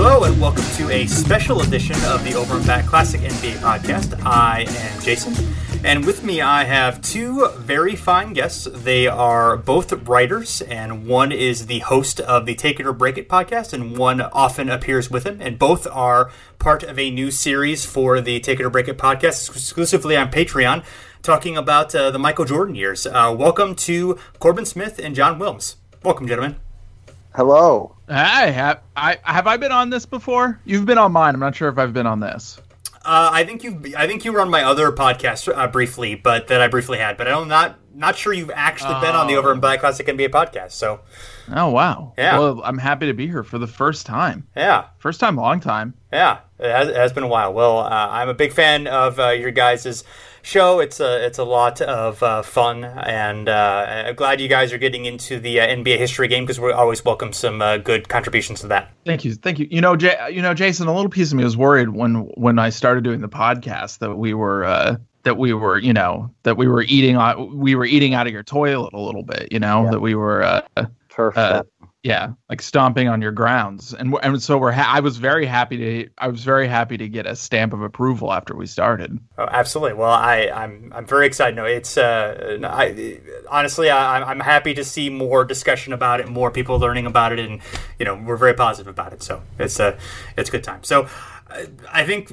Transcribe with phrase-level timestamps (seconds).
[0.00, 4.24] Hello and welcome to a special edition of the Over and Back Classic NBA podcast.
[4.24, 5.34] I am Jason,
[5.84, 8.68] and with me I have two very fine guests.
[8.72, 13.18] They are both writers, and one is the host of the Take It or Break
[13.18, 15.40] It podcast, and one often appears with him.
[15.40, 18.98] And both are part of a new series for the Take It or Break It
[18.98, 20.84] podcast, exclusively on Patreon,
[21.22, 23.04] talking about uh, the Michael Jordan years.
[23.04, 25.74] Uh, welcome to Corbin Smith and John Wilms.
[26.04, 26.54] Welcome, gentlemen.
[27.34, 27.97] Hello.
[28.08, 30.58] Hey, have I have I been on this before?
[30.64, 31.34] You've been on mine.
[31.34, 32.58] I'm not sure if I've been on this.
[33.04, 33.80] Uh, I think you.
[33.96, 37.16] I think you were on my other podcast uh, briefly, but that I briefly had.
[37.16, 40.28] But I'm not not sure you've actually been on the Over and Back Classic NBA
[40.28, 40.72] podcast.
[40.72, 41.00] So,
[41.52, 42.12] Oh wow.
[42.16, 42.38] Yeah.
[42.38, 44.46] Well, I'm happy to be here for the first time.
[44.56, 45.94] yeah, First time, long time.
[46.12, 47.52] yeah, it has, it has been a while.
[47.52, 50.04] Well, uh, I'm a big fan of uh, your guys'
[50.48, 50.80] show.
[50.80, 54.78] It's a it's a lot of uh, fun, and uh, I'm glad you guys are
[54.78, 58.60] getting into the uh, NBA history game because we always welcome some uh, good contributions
[58.62, 58.90] to that.
[59.04, 59.68] Thank you, thank you.
[59.70, 62.58] You know, Jay, you know, Jason, a little piece of me was worried when when
[62.58, 66.56] I started doing the podcast that we were uh, that we were, you know, that
[66.56, 69.52] we were eating out we were eating out of your toilet a little bit.
[69.52, 69.90] You know, Yeah.
[69.90, 70.42] that we were.
[70.42, 71.36] Uh, Turf.
[71.36, 71.72] Uh, fit.
[72.08, 74.72] Yeah, like stomping on your grounds, and and so we're.
[74.72, 76.10] Ha- I was very happy to.
[76.16, 79.18] I was very happy to get a stamp of approval after we started.
[79.36, 79.92] Oh, absolutely.
[79.98, 81.54] Well, I, I'm I'm very excited.
[81.54, 83.20] No, it's uh, I
[83.50, 87.38] honestly I, I'm- happy to see more discussion about it, more people learning about it,
[87.38, 87.60] and
[87.98, 89.22] you know we're very positive about it.
[89.22, 89.98] So it's a
[90.38, 90.84] it's a good time.
[90.84, 91.08] So
[91.50, 92.32] uh, I think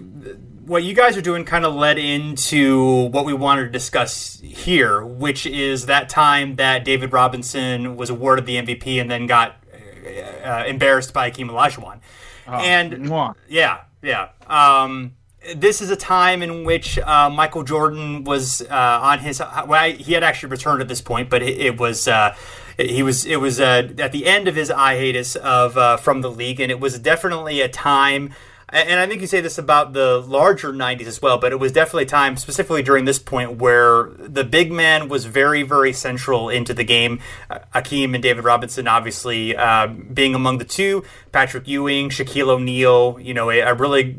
[0.65, 5.05] what you guys are doing kind of led into what we wanted to discuss here,
[5.05, 9.57] which is that time that David Robinson was awarded the MVP and then got
[10.05, 11.99] uh, embarrassed by Akeem Olajuwon.
[12.47, 13.35] and mwah.
[13.47, 14.29] yeah, yeah.
[14.47, 15.13] Um,
[15.55, 19.39] this is a time in which uh, Michael Jordan was uh, on his.
[19.39, 22.07] Well, I- he had actually returned at this point, but it, it was.
[22.07, 22.35] Uh,
[22.77, 23.25] he was.
[23.25, 26.71] It was uh, at the end of his hiatus of uh, from the league, and
[26.71, 28.33] it was definitely a time.
[28.69, 31.71] And I think you say this about the larger '90s as well, but it was
[31.71, 36.49] definitely a time, specifically during this point, where the big man was very, very central
[36.49, 37.19] into the game.
[37.49, 41.03] Akeem and David Robinson, obviously, uh, being among the two.
[41.31, 44.17] Patrick Ewing, Shaquille O'Neal, you know, a, a really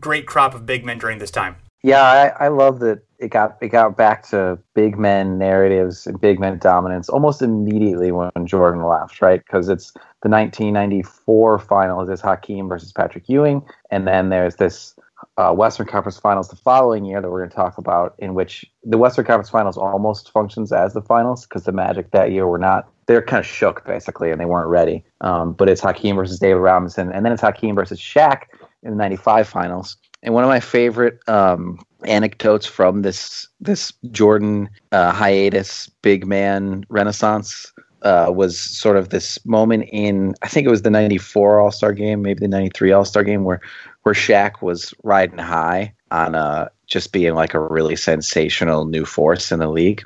[0.00, 1.56] great crop of big men during this time.
[1.82, 6.20] Yeah, I, I love that it got it got back to big men narratives and
[6.20, 9.40] big men dominance almost immediately when Jordan left, right?
[9.44, 9.92] Because it's
[10.26, 14.96] the 1994 finals is Hakeem versus Patrick Ewing, and then there's this
[15.36, 18.66] uh, Western Conference Finals the following year that we're going to talk about, in which
[18.82, 22.58] the Western Conference Finals almost functions as the finals because the Magic that year were
[22.58, 22.88] not.
[23.06, 25.04] They're kind of shook basically, and they weren't ready.
[25.20, 28.46] Um, but it's Hakeem versus David Robinson, and then it's Hakeem versus Shaq
[28.82, 29.96] in the '95 finals.
[30.24, 36.84] And one of my favorite um, anecdotes from this this Jordan uh, hiatus, big man
[36.88, 37.72] renaissance
[38.06, 41.92] uh, was sort of this moment in I think it was the '94 All Star
[41.92, 43.60] game, maybe the '93 All Star game, where
[44.04, 49.50] where Shaq was riding high on uh, just being like a really sensational new force
[49.50, 50.04] in the league.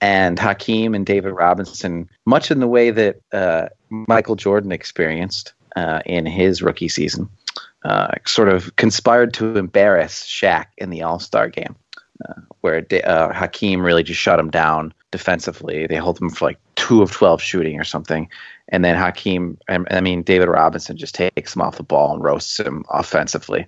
[0.00, 6.00] And Hakeem and David Robinson, much in the way that uh, Michael Jordan experienced uh,
[6.06, 7.28] in his rookie season,
[7.84, 11.76] uh, sort of conspired to embarrass Shaq in the All Star game,
[12.28, 12.84] uh, where
[13.32, 15.86] Hakeem really just shut him down defensively.
[15.86, 18.28] They hold him for like two of 12 shooting or something.
[18.68, 22.60] And then Hakeem, I mean, David Robinson just takes him off the ball and roasts
[22.60, 23.66] him offensively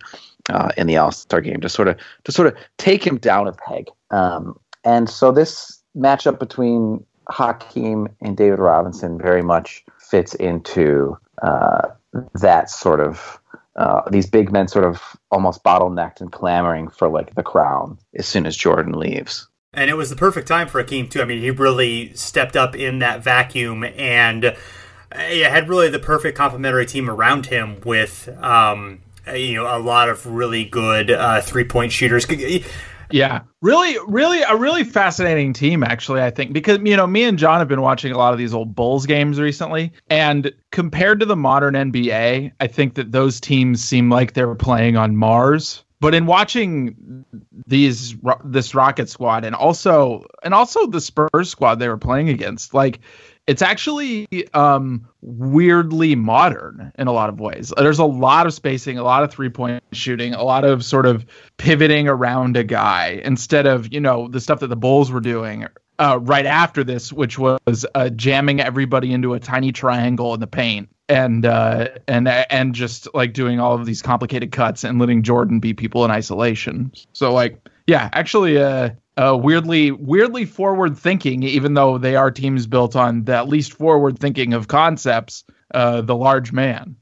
[0.50, 3.48] uh, in the All Star game to sort of to sort of take him down
[3.48, 3.88] a peg.
[4.10, 11.88] Um, and so this matchup between Hakeem and David Robinson very much fits into uh,
[12.34, 13.40] that sort of
[13.76, 18.26] uh, these big men sort of almost bottlenecked and clamoring for like the crown as
[18.26, 19.48] soon as Jordan leaves.
[19.72, 21.22] And it was the perfect time for Hakeem too.
[21.22, 24.54] I mean, he really stepped up in that vacuum and uh,
[25.12, 29.00] had really the perfect complementary team around him with, um,
[29.32, 32.26] you know, a lot of really good uh, three point shooters.
[33.12, 36.22] Yeah, really, really, a really fascinating team, actually.
[36.22, 38.54] I think because you know, me and John have been watching a lot of these
[38.54, 43.82] old Bulls games recently, and compared to the modern NBA, I think that those teams
[43.82, 45.84] seem like they're playing on Mars.
[46.00, 47.24] But in watching
[47.66, 52.72] these this Rocket squad and also and also the Spurs squad they were playing against,
[52.72, 53.00] like
[53.46, 57.72] it's actually um, weirdly modern in a lot of ways.
[57.76, 61.04] There's a lot of spacing, a lot of three point shooting, a lot of sort
[61.04, 61.26] of
[61.56, 65.66] pivoting around a guy instead of, you know, the stuff that the Bulls were doing
[65.98, 70.46] uh, right after this, which was uh, jamming everybody into a tiny triangle in the
[70.46, 75.22] paint and uh, and and just like doing all of these complicated cuts and letting
[75.22, 76.92] Jordan beat people in isolation.
[77.12, 82.66] So like, yeah, actually, uh, uh, weirdly weirdly forward thinking, even though they are teams
[82.66, 85.44] built on the at least forward thinking of concepts.
[85.72, 86.96] Uh, the large man.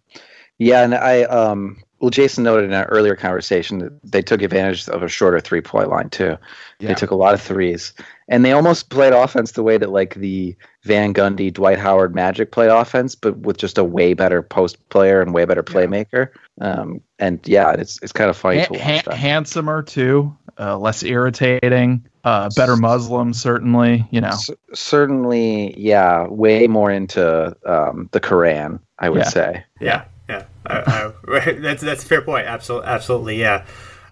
[0.59, 4.89] Yeah, and I um well, Jason noted in our earlier conversation that they took advantage
[4.89, 6.37] of a shorter three point line too.
[6.79, 6.89] Yeah.
[6.89, 7.93] They took a lot of threes,
[8.29, 10.55] and they almost played offense the way that like the
[10.85, 15.21] Van Gundy, Dwight Howard Magic play offense, but with just a way better post player
[15.21, 16.29] and way better playmaker.
[16.61, 19.05] Um, and yeah, it's it's kind of funny ha- to watch.
[19.07, 24.07] Ha- handsomer too, uh, less irritating, uh, better Muslim certainly.
[24.13, 29.29] You know, C- certainly, yeah, way more into um, the Quran, I would yeah.
[29.29, 29.65] say.
[29.81, 32.47] Yeah, yeah, uh, that's that's a fair point.
[32.47, 33.65] Absolutely, absolutely, yeah.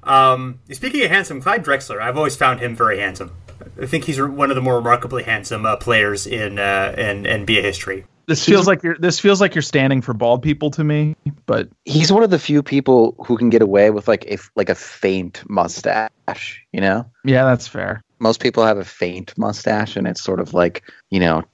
[0.02, 3.32] Um, speaking of handsome, Clyde Drexler, I've always found him very handsome.
[3.80, 7.62] I think he's one of the more remarkably handsome uh, players in uh, in NBA
[7.62, 8.04] history.
[8.26, 11.14] This feels like you're this feels like you're standing for bald people to me,
[11.46, 14.68] but he's one of the few people who can get away with like a like
[14.68, 17.08] a faint mustache, you know?
[17.24, 18.02] Yeah, that's fair.
[18.18, 21.44] Most people have a faint mustache and it's sort of like, you know,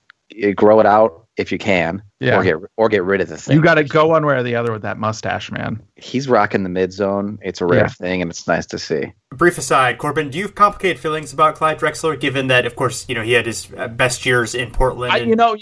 [0.55, 2.37] grow it out if you can, yeah.
[2.39, 3.57] or get or get rid of the thing.
[3.57, 5.83] You got to go one way or the other with that mustache, man.
[5.97, 7.39] He's rocking the mid zone.
[7.43, 7.89] It's a rare yeah.
[7.89, 9.13] thing, and it's nice to see.
[9.31, 13.09] Brief aside, Corbin, do you have complicated feelings about Clyde Drexler, given that, of course,
[13.09, 15.15] you know he had his uh, best years in Portland?
[15.15, 15.57] And- I, you know,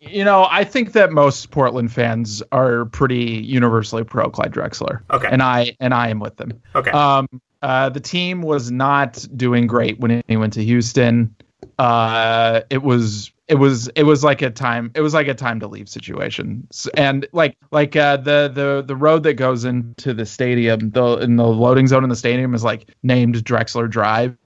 [0.00, 5.02] you know, I think that most Portland fans are pretty universally pro Clyde Drexler.
[5.10, 6.60] Okay, and I and I am with them.
[6.74, 6.90] Okay.
[6.90, 7.28] Um,
[7.62, 11.34] uh, the team was not doing great when he went to Houston.
[11.78, 15.58] Uh, it was it was it was like a time it was like a time
[15.58, 16.68] to leave situation.
[16.94, 21.34] And like like uh, the the the road that goes into the stadium the in
[21.34, 24.36] the loading zone in the stadium is like named Drexler Drive.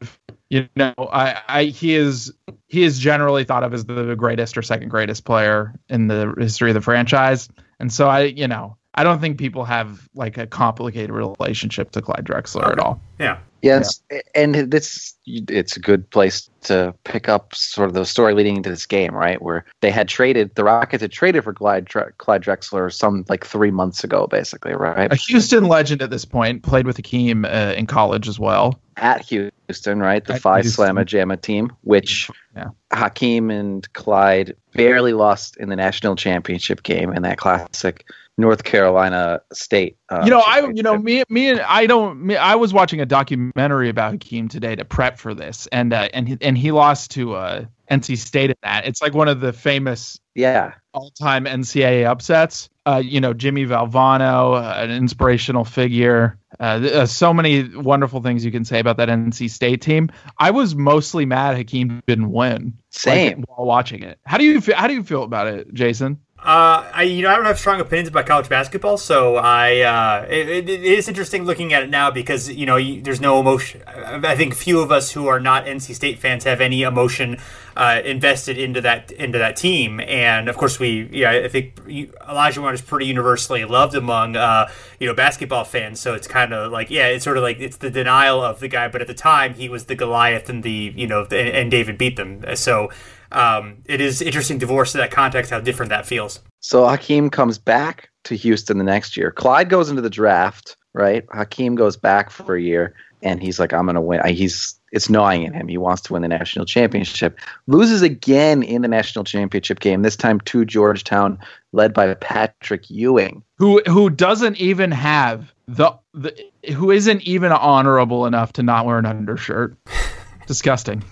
[0.48, 2.32] You know I I he is
[2.66, 6.70] he is generally thought of as the greatest or second greatest player in the history
[6.70, 7.50] of the franchise.
[7.78, 12.02] And so I you know I don't think people have like a complicated relationship to
[12.02, 12.72] Clyde Drexler okay.
[12.72, 13.00] at all.
[13.18, 13.38] Yeah.
[13.64, 14.20] Yes, yeah.
[14.34, 18.68] and this it's a good place to pick up sort of the story leading into
[18.68, 19.40] this game, right?
[19.40, 21.88] Where they had traded the Rockets had traded for Clyde,
[22.18, 25.10] Clyde Drexler some like three months ago, basically, right?
[25.10, 28.78] A Houston legend at this point, played with Hakeem uh, in college as well.
[28.98, 30.22] At Houston, right?
[30.22, 32.68] The Phi Slamma Jamma team, which yeah.
[32.92, 38.04] Hakeem and Clyde barely lost in the national championship game in that classic
[38.36, 39.96] North Carolina State.
[40.08, 43.00] Uh, you know, I you know me me and I don't me, I was watching
[43.00, 46.72] a documentary about Hakeem today to prep for this, and uh, and he, and he
[46.72, 48.86] lost to uh, NC State in that.
[48.86, 52.68] It's like one of the famous yeah all time NCAA upsets.
[52.86, 56.38] Uh, you know, Jimmy Valvano, uh, an inspirational figure.
[56.60, 60.10] Uh, uh, so many wonderful things you can say about that NC State team.
[60.38, 62.76] I was mostly mad Hakeem didn't win.
[62.90, 64.18] Same like, while watching it.
[64.26, 66.20] How do you feel, how do you feel about it, Jason?
[66.44, 70.26] Uh, I you know I don't have strong opinions about college basketball, so I uh,
[70.28, 73.82] it, it is interesting looking at it now because you know you, there's no emotion.
[73.86, 77.38] I think few of us who are not NC State fans have any emotion
[77.78, 82.74] uh, invested into that into that team, and of course we yeah I think Olajuwon
[82.74, 84.70] is pretty universally loved among uh,
[85.00, 85.98] you know basketball fans.
[85.98, 88.68] So it's kind of like yeah, it's sort of like it's the denial of the
[88.68, 91.70] guy, but at the time he was the Goliath and the you know the, and
[91.70, 92.44] David beat them.
[92.54, 92.90] So
[93.34, 96.40] um, it is interesting divorce to that context how different that feels.
[96.60, 99.30] So Hakeem comes back to Houston the next year.
[99.30, 101.24] Clyde goes into the draft, right?
[101.32, 105.10] Hakeem goes back for a year, and he's like, "I'm going to win." He's it's
[105.10, 105.66] gnawing at him.
[105.66, 107.38] He wants to win the national championship.
[107.66, 110.02] Loses again in the national championship game.
[110.02, 111.38] This time to Georgetown,
[111.72, 116.34] led by Patrick Ewing, who who doesn't even have the, the
[116.72, 119.76] who isn't even honorable enough to not wear an undershirt.
[120.46, 121.02] Disgusting.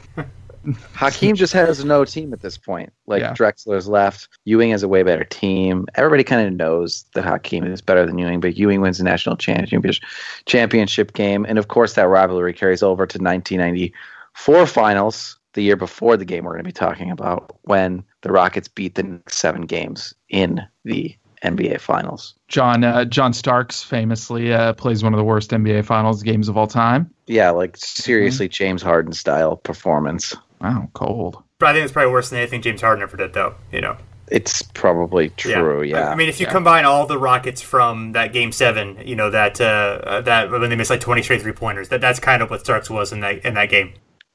[0.94, 2.92] Hakeem just has no team at this point.
[3.06, 3.34] Like Yeah.
[3.34, 4.28] Drexler's left.
[4.44, 5.86] Ewing has a way better team.
[5.94, 9.36] Everybody kind of knows that Hakeem is better than Ewing, but Ewing wins the national
[9.36, 10.02] championship
[10.46, 16.16] championship game, and of course that rivalry carries over to 1994 finals, the year before
[16.16, 19.62] the game we're going to be talking about, when the Rockets beat the next seven
[19.62, 22.34] games in the NBA finals.
[22.48, 26.56] John uh, John Starks famously uh, plays one of the worst NBA Finals games of
[26.56, 27.12] all time.
[27.26, 30.34] Yeah, like seriously, James Harden style performance.
[30.62, 31.42] Wow, cold.
[31.58, 33.54] But I think it's probably worse than anything James Harden ever did, though.
[33.72, 33.96] You know.
[34.28, 35.82] It's probably true.
[35.82, 36.08] Yeah.
[36.08, 36.52] I mean, if you Yeah.
[36.52, 40.76] combine all the Rockets from that game seven, you know that uh, that when they
[40.76, 43.44] missed like twenty straight three pointers, that that's kind of what Starks was in that
[43.44, 43.92] in that game.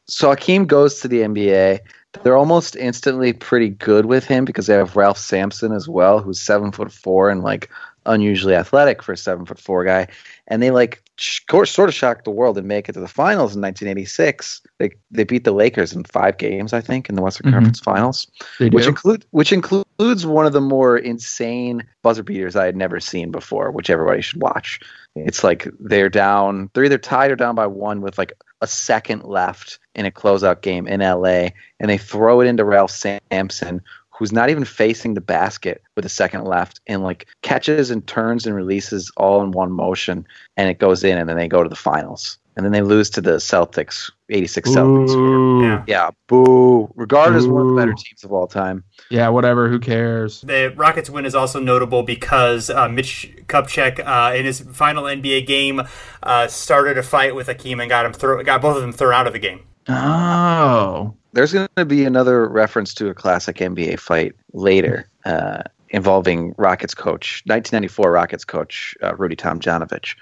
[0.07, 1.79] so Hakeem goes to the NBA.
[2.24, 6.39] They're almost instantly pretty good with him because they have Ralph Sampson as well, who's
[6.39, 7.69] seven foot four and like
[8.05, 10.07] unusually athletic for a seven foot four guy.
[10.50, 13.56] And they like sh- sort of shocked the world and make it to the finals
[13.56, 14.62] in 1986.
[14.80, 17.54] They they beat the Lakers in five games, I think, in the Western Mhm.
[17.56, 18.27] Conference Finals,
[18.60, 18.89] They which do.
[18.89, 23.72] include which includes one of the more insane buzzer beaters I had never seen before,
[23.72, 24.80] which everybody should watch.
[25.16, 29.24] It's like they're down, they're either tied or down by one with like a second
[29.24, 31.50] left in a closeout game in LA,
[31.80, 33.82] and they throw it into Ralph Sampson,
[34.17, 38.45] who's not even facing the basket with a second left, and like catches and turns
[38.45, 41.69] and releases all in one motion, and it goes in, and then they go to
[41.69, 42.38] the finals.
[42.55, 45.62] And then they lose to the Celtics, 86 Celtics.
[45.62, 45.83] Yeah.
[45.86, 46.91] Yeah, boo.
[46.95, 48.83] Regarded as one of the better teams of all time.
[49.12, 49.69] Yeah, whatever.
[49.69, 50.41] Who cares?
[50.41, 55.45] The Rockets win is also notable because uh, Mitch Kupchak uh, in his final NBA
[55.45, 55.83] game
[56.24, 59.13] uh, started a fight with Akeem and got him throw, got both of them thrown
[59.13, 59.62] out of the game.
[59.88, 66.56] Oh, There's going to be another reference to a classic NBA fight later uh, involving
[66.58, 70.15] Rockets coach, 1994 Rockets coach uh, Rudy Tomjanovich.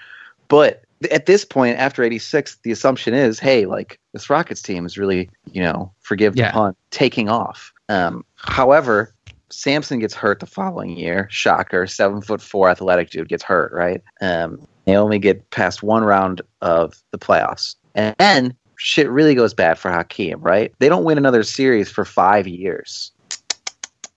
[0.48, 4.98] But at this point, after 86, the assumption is, hey, like this Rockets team is
[4.98, 6.52] really, you know, forgive the Yeah.
[6.52, 7.72] pun, taking off.
[7.88, 9.14] Um, however,
[9.48, 11.28] Sampson gets hurt the following year.
[11.30, 14.02] Shocker, seven foot four athletic dude gets hurt, right?
[14.20, 17.74] Um, they only get past one round of the playoffs.
[17.94, 20.72] And then shit really goes bad for Hakeem, right?
[20.78, 23.10] They don't win another series for five years.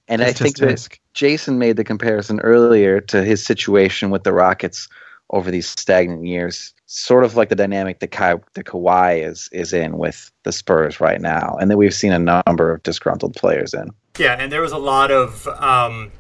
[0.08, 1.00] And I think tisk, that tisk.
[1.14, 4.90] Jason made the comparison earlier to his situation with the Rockets
[5.30, 9.74] over these stagnant years, sort of like the dynamic that, Ka- that Kawhi is is
[9.74, 13.74] in with the Spurs right now, and that we've seen a number of disgruntled players
[13.74, 13.92] in.
[14.18, 16.12] Yeah, and there was a lot of um,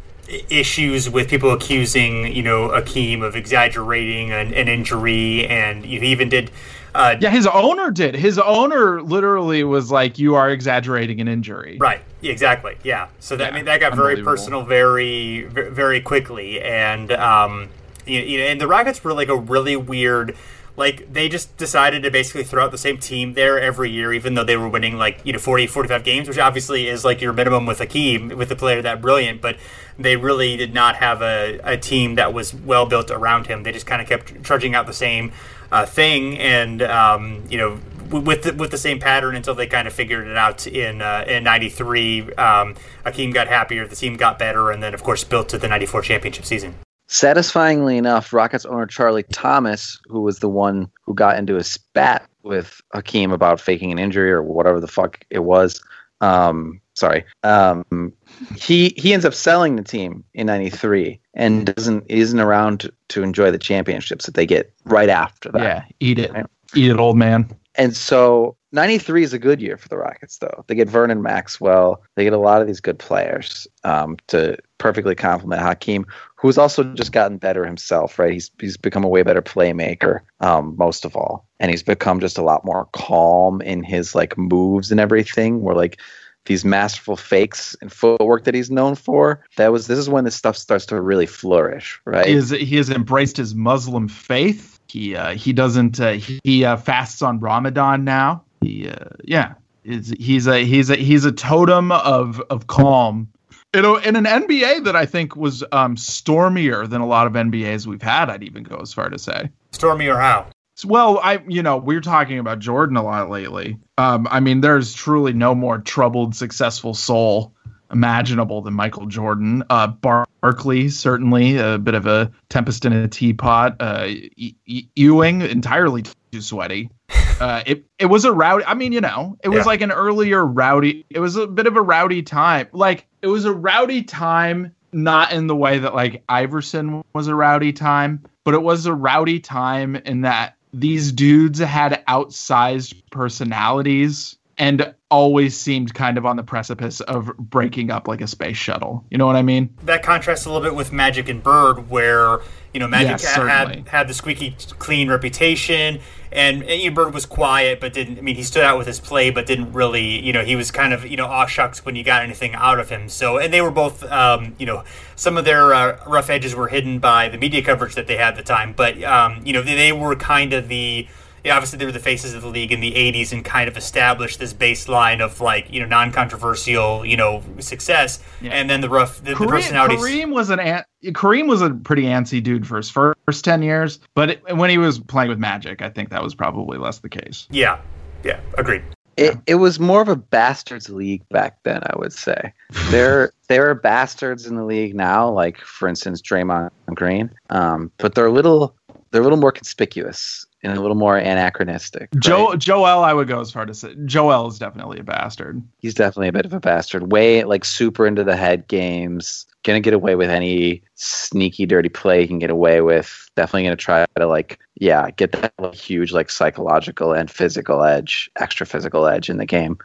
[0.49, 6.29] issues with people accusing, you know, Akeem of exaggerating an, an injury, and he even
[6.29, 6.51] did.
[6.93, 8.15] Uh, Yeah, his owner did.
[8.15, 12.01] His owner literally was like, "You are exaggerating an injury." Right.
[12.21, 12.77] Exactly.
[12.83, 13.07] Yeah.
[13.19, 17.69] So that I mean that got very personal very very quickly, and um,
[18.05, 20.35] you, you know, and the Rockets were like a really weird.
[20.75, 24.33] Like they just decided to basically throw out the same team there every year, even
[24.33, 27.33] though they were winning like you know 40, 45 games, which obviously is like your
[27.33, 29.41] minimum with a Akeem with a player that brilliant.
[29.41, 29.57] But
[29.97, 33.63] they really did not have a, a team that was well built around him.
[33.63, 35.33] They just kind of kept trudging out the same
[35.71, 39.87] uh, thing, and um, you know with the, with the same pattern until they kind
[39.87, 42.33] of figured it out in uh, in '93.
[42.33, 45.67] Um, Akeem got happier, the team got better, and then of course built to the
[45.67, 46.75] '94 championship season.
[47.07, 52.29] Satisfyingly enough, Rockets owner Charlie Thomas, who was the one who got into a spat
[52.43, 55.81] with Hakeem about faking an injury or whatever the fuck it was.
[56.21, 57.25] Um, sorry.
[57.43, 58.13] Um,
[58.55, 63.23] he he ends up selling the team in '93 and doesn't isn't around to, to
[63.23, 65.61] enjoy the championships that they get right after that.
[65.61, 66.45] Yeah, eat it, Right.
[66.75, 67.49] eat it, old man.
[67.75, 70.63] And so 93 is a good year for the Rockets, though.
[70.67, 72.03] They get Vernon Maxwell.
[72.15, 76.05] They get a lot of these good players um, to perfectly complement Hakeem,
[76.35, 78.33] who's also just gotten better himself, right?
[78.33, 81.47] He's, he's become a way better playmaker, um, most of all.
[81.59, 85.75] And he's become just a lot more calm in his like moves and everything, where
[85.75, 85.99] like
[86.45, 89.45] these masterful fakes and footwork that he's known for.
[89.57, 92.25] That was this is when this stuff starts to really flourish, right?
[92.25, 94.79] He is he has embraced his Muslim faith.
[94.87, 98.43] He uh, he doesn't uh, he, he uh, fasts on Ramadan now.
[98.61, 99.53] He uh, yeah,
[99.83, 103.29] is he's a he's a he's a totem of of calm.
[103.73, 107.33] You know, in an NBA that I think was um, stormier than a lot of
[107.33, 108.29] NBAs we've had.
[108.31, 109.51] I'd even go as far to say.
[109.71, 110.47] Stormier how?
[110.85, 113.77] Well, I you know we're talking about Jordan a lot lately.
[113.97, 117.53] Um, I mean, there's truly no more troubled, successful soul
[117.91, 119.63] imaginable than Michael Jordan.
[119.69, 123.75] Uh, Barkley certainly a bit of a tempest in a teapot.
[123.79, 126.89] Uh, E- E- Ewing entirely too sweaty.
[127.39, 128.65] Uh, it it was a rowdy.
[128.65, 129.63] I mean, you know, it was Yeah.
[129.67, 131.05] like an earlier rowdy.
[131.09, 132.67] It was a bit of a rowdy time.
[132.73, 137.35] Like it was a rowdy time, not in the way that like Iverson was a
[137.35, 144.37] rowdy time, but it was a rowdy time in that these dudes had outsized personalities
[144.59, 149.05] and always seemed kind of on the precipice of breaking up like a space shuttle.
[149.09, 149.73] You know what I mean?
[149.83, 152.39] That contrasts a little bit with Magic and Bird, where
[152.73, 156.01] you know Magic Yes, had, had the squeaky clean reputation,
[156.31, 158.19] and, and you know, Bird was quiet, but didn't.
[158.19, 160.19] I mean, he stood out with his play, but didn't really.
[160.19, 162.79] You know, he was kind of you know aw shucks when you got anything out
[162.79, 163.07] of him.
[163.07, 164.03] So, and they were both.
[164.03, 164.83] Um, you know,
[165.15, 168.33] some of their uh, rough edges were hidden by the media coverage that they had
[168.33, 171.07] at the time, but um, you know, they, they were kind of the
[171.43, 173.77] yeah, obviously they were the faces of the league in the 80s and kind of
[173.77, 178.51] established this baseline of like you know non-controversial you know success Yeah.
[178.51, 181.69] and then the rough the, the Kareem, personalities Kareem was an, an Kareem was a
[181.71, 185.29] pretty antsy dude for his first, first ten years, but it, when he was playing
[185.29, 187.47] with Magic, I think that was probably less the case.
[187.51, 187.79] yeah
[188.23, 188.83] yeah agreed
[189.17, 192.53] It, it was more of a bastards league back then, I would say.
[192.89, 198.15] There there are bastards in the league now, like for instance Draymond Green, um, but
[198.15, 198.75] they're a little
[199.11, 202.09] they're a little more conspicuous and a little more anachronistic.
[202.13, 202.59] right?
[202.59, 205.61] Joel, I would go as far to say Joel is definitely a bastard.
[205.79, 207.11] he's definitely a bit of a bastard.
[207.11, 209.45] Way like super into the head games.
[209.63, 213.29] Gonna get away with any sneaky, dirty play he can get away with.
[213.35, 218.29] Definitely gonna try to like, yeah, get that like, huge like psychological and physical edge,
[218.37, 219.77] extra physical edge in the game.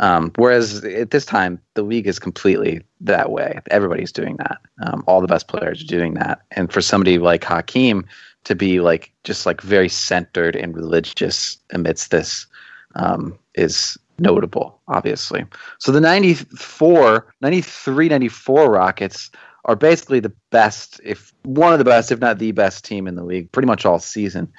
[0.00, 3.60] Um, whereas at this time, the league is completely that way.
[3.70, 4.58] Everybody's doing that.
[4.82, 6.40] Um, all the best players are doing that.
[6.52, 8.06] And for somebody like Hakeem
[8.44, 12.46] to be like just like very centered and religious amidst this
[12.94, 15.44] um, is notable, obviously.
[15.78, 19.30] So the 94, 93, 94 Rockets
[19.64, 23.16] are basically the best, if one of the best, if not the best team in
[23.16, 24.52] the league, pretty much all season.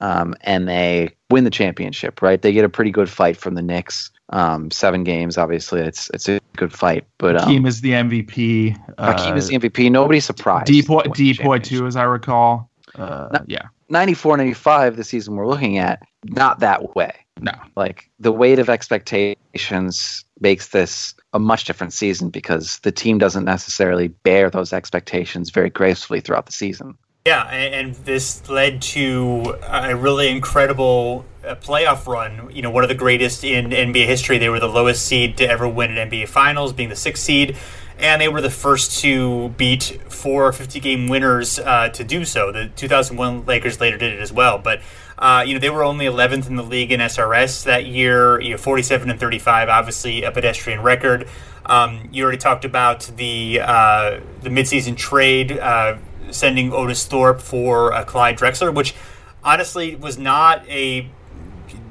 [0.00, 2.42] Um, and they win the championship, right?
[2.42, 4.10] They get a pretty good fight from the Knicks.
[4.28, 7.06] Um, seven games, obviously, it's it's a good fight.
[7.16, 8.76] But um, Hakeem is the MVP.
[8.98, 9.90] Hakeem is the MVP.
[9.90, 10.66] Nobody's surprised.
[10.66, 12.68] Depoy Depoy too, as I recall.
[12.96, 17.12] Uh, yeah, 94, 95, the season we're looking at, not that way.
[17.40, 23.18] no, like the weight of expectations makes this a much different season because the team
[23.18, 26.96] doesn't necessarily bear those expectations very gracefully throughout the season.
[27.26, 32.50] yeah and, and this led to a really incredible uh, playoff run.
[32.50, 34.38] You know one of the greatest in nba history.
[34.38, 37.56] They were the lowest seed to ever win an nba finals being the sixth seed
[37.98, 42.52] and they were the first to beat four 50 game winners uh, to do so.
[42.52, 44.80] The 2001 Lakers later did it as well, but
[45.18, 48.40] uh, you know they were only 11th in the league in SRS that year.
[48.40, 51.28] You know, 47 and 35, obviously a pedestrian record.
[51.64, 55.96] Um, you already talked about the uh, the midseason trade, uh,
[56.30, 58.94] sending Otis Thorpe for uh, Clyde Drexler, which
[59.42, 61.08] honestly was not a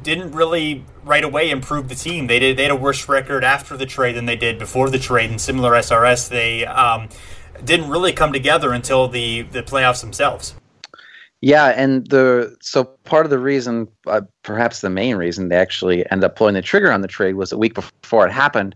[0.03, 2.27] didn't really right away improved the team.
[2.27, 4.99] They did they had a worse record after the trade than they did before the
[4.99, 5.29] trade.
[5.29, 7.07] And similar SRS, they um,
[7.63, 10.55] didn't really come together until the the playoffs themselves.
[11.41, 16.09] Yeah, and the so part of the reason, uh, perhaps the main reason, they actually
[16.11, 18.75] ended up pulling the trigger on the trade was a week before it happened.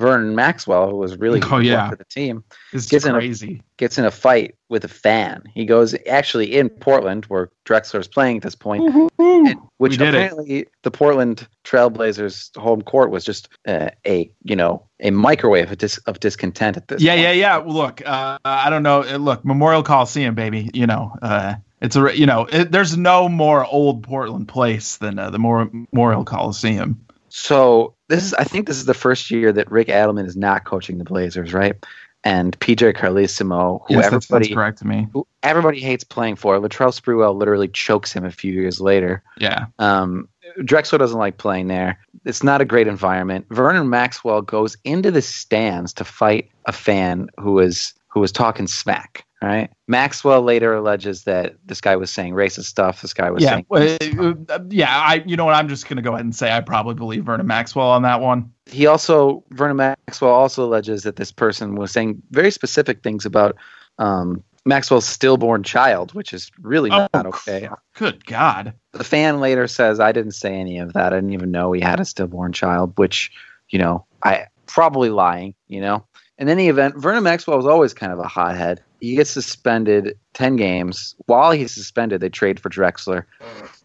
[0.00, 1.90] Vernon Maxwell, who was really Oh, good yeah.
[1.90, 5.42] for the team, it's Gets in a- gets in a fight with a fan.
[5.54, 8.82] He goes actually in Portland, where Drexler is playing at this point,
[9.18, 10.14] and- which did it.
[10.14, 15.78] apparently the Portland Trailblazers' home court was just uh, a you know a microwave of,
[15.78, 17.00] dis- of discontent at this.
[17.02, 17.22] yeah, point.
[17.22, 17.56] yeah, yeah.
[17.58, 19.02] Look, uh, I don't know.
[19.04, 20.70] Uh, Look, Memorial Coliseum, baby.
[20.74, 25.18] You know, uh, it's a you know, it, there's no more old Portland place than
[25.18, 27.06] uh, the Mor- Memorial Coliseum.
[27.30, 30.64] So this is I think this is the first year that Rick Adelman is not
[30.64, 31.74] coaching the Blazers, right?
[32.22, 35.06] And PJ Carlesimo, who Yes, that's, that's everybody correct to me.
[35.12, 39.22] who everybody hates playing for, Latrell Sprewell literally chokes him a few years later.
[39.38, 41.98] Yeah, Um, Drexler doesn't like playing there.
[42.26, 43.46] It's not a great environment.
[43.50, 48.66] Vernon Maxwell goes into the stands to fight a fan who was who was talking
[48.66, 49.24] smack.
[49.42, 49.70] Right.
[49.88, 53.00] Maxwell later alleges that this guy was saying racist stuff.
[53.00, 54.94] This guy was yeah, saying uh, uh, yeah.
[54.94, 55.54] I, you know what?
[55.54, 58.52] I'm just gonna go ahead and say I probably believe Vernon Maxwell on that one.
[58.66, 63.56] he also Vernon Maxwell also alleges that this person was saying very specific things about
[63.98, 67.66] um, Maxwell's stillborn child, which is really Oh, not okay.
[67.94, 68.74] Good God.
[68.92, 71.14] The fan later says, "I didn't say any of that.
[71.14, 73.32] I didn't even know he had a stillborn child," which
[73.70, 75.54] you know, I probably lying.
[75.66, 76.04] You know.
[76.36, 78.82] In any event, Vernon Maxwell was always kind of a hothead.
[79.00, 81.14] He gets suspended 10 games.
[81.26, 83.24] While he's suspended, they trade for Drexler.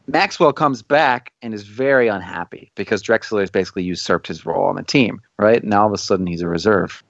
[0.08, 4.76] Maxwell comes back and is very unhappy because Drexler has basically usurped his role on
[4.76, 5.64] the team, right?
[5.64, 7.04] Now all of a sudden he's a reserve.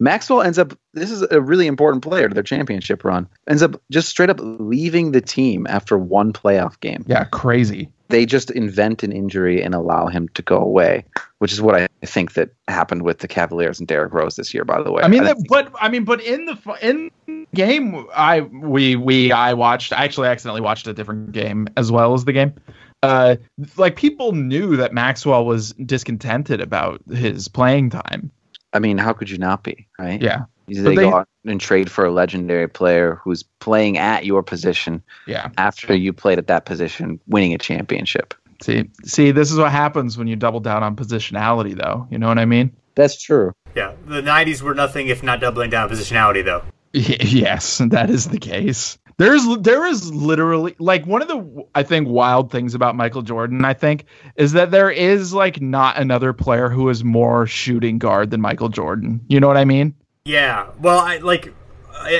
[0.00, 3.80] Maxwell ends up, this is a really important player to their championship run, ends up
[3.90, 7.04] just straight up leaving the team after one playoff game.
[7.06, 7.90] Yeah, crazy.
[8.08, 11.04] They just invent an injury and allow him to go away,
[11.38, 14.64] which is what I think that happened with the Cavaliers and Derrick Rose this year,
[14.64, 15.02] by the way.
[15.02, 17.10] I mean, I that, but I mean, but in the in
[17.54, 19.92] game, I we we I watched.
[19.92, 22.54] I actually accidentally watched a different game as well as the game.
[23.02, 23.36] uh,
[23.76, 28.30] like people knew that Maxwell was discontented about his playing time.
[28.72, 30.20] I mean, how could you not be, right?
[30.20, 30.44] Yeah.
[30.66, 35.02] They, they- go out and trade for a legendary player who's playing at your position
[35.26, 35.48] Yeah.
[35.56, 38.34] after you played at that position, winning a championship.
[38.60, 42.06] See, see, this is what happens when you double down on positionality, though.
[42.10, 42.70] You know what I mean?
[42.96, 43.52] That's true.
[43.76, 46.62] Yeah, the '90s were nothing if not doubling down positionality, though.
[46.94, 48.98] Y- yes, that is the case.
[49.18, 53.64] There's there is literally like one of the I think wild things about Michael Jordan,
[53.64, 54.04] I think,
[54.36, 58.68] is that there is like not another player who is more shooting guard than Michael
[58.68, 59.20] Jordan.
[59.28, 59.94] You know what I mean?
[60.24, 61.52] Yeah, well, I like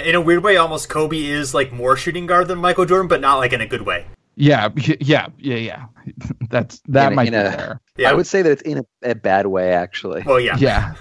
[0.07, 3.21] in a weird way, almost Kobe is like more shooting guard than Michael Jordan, but
[3.21, 4.05] not like in a good way.
[4.35, 4.69] Yeah,
[5.01, 5.85] yeah, yeah, yeah.
[6.51, 7.81] That's that In might in be a- there.
[7.97, 8.11] Yeah.
[8.11, 10.23] I would say that it's in a, a bad way, actually.
[10.27, 10.95] Well, yeah, Yeah.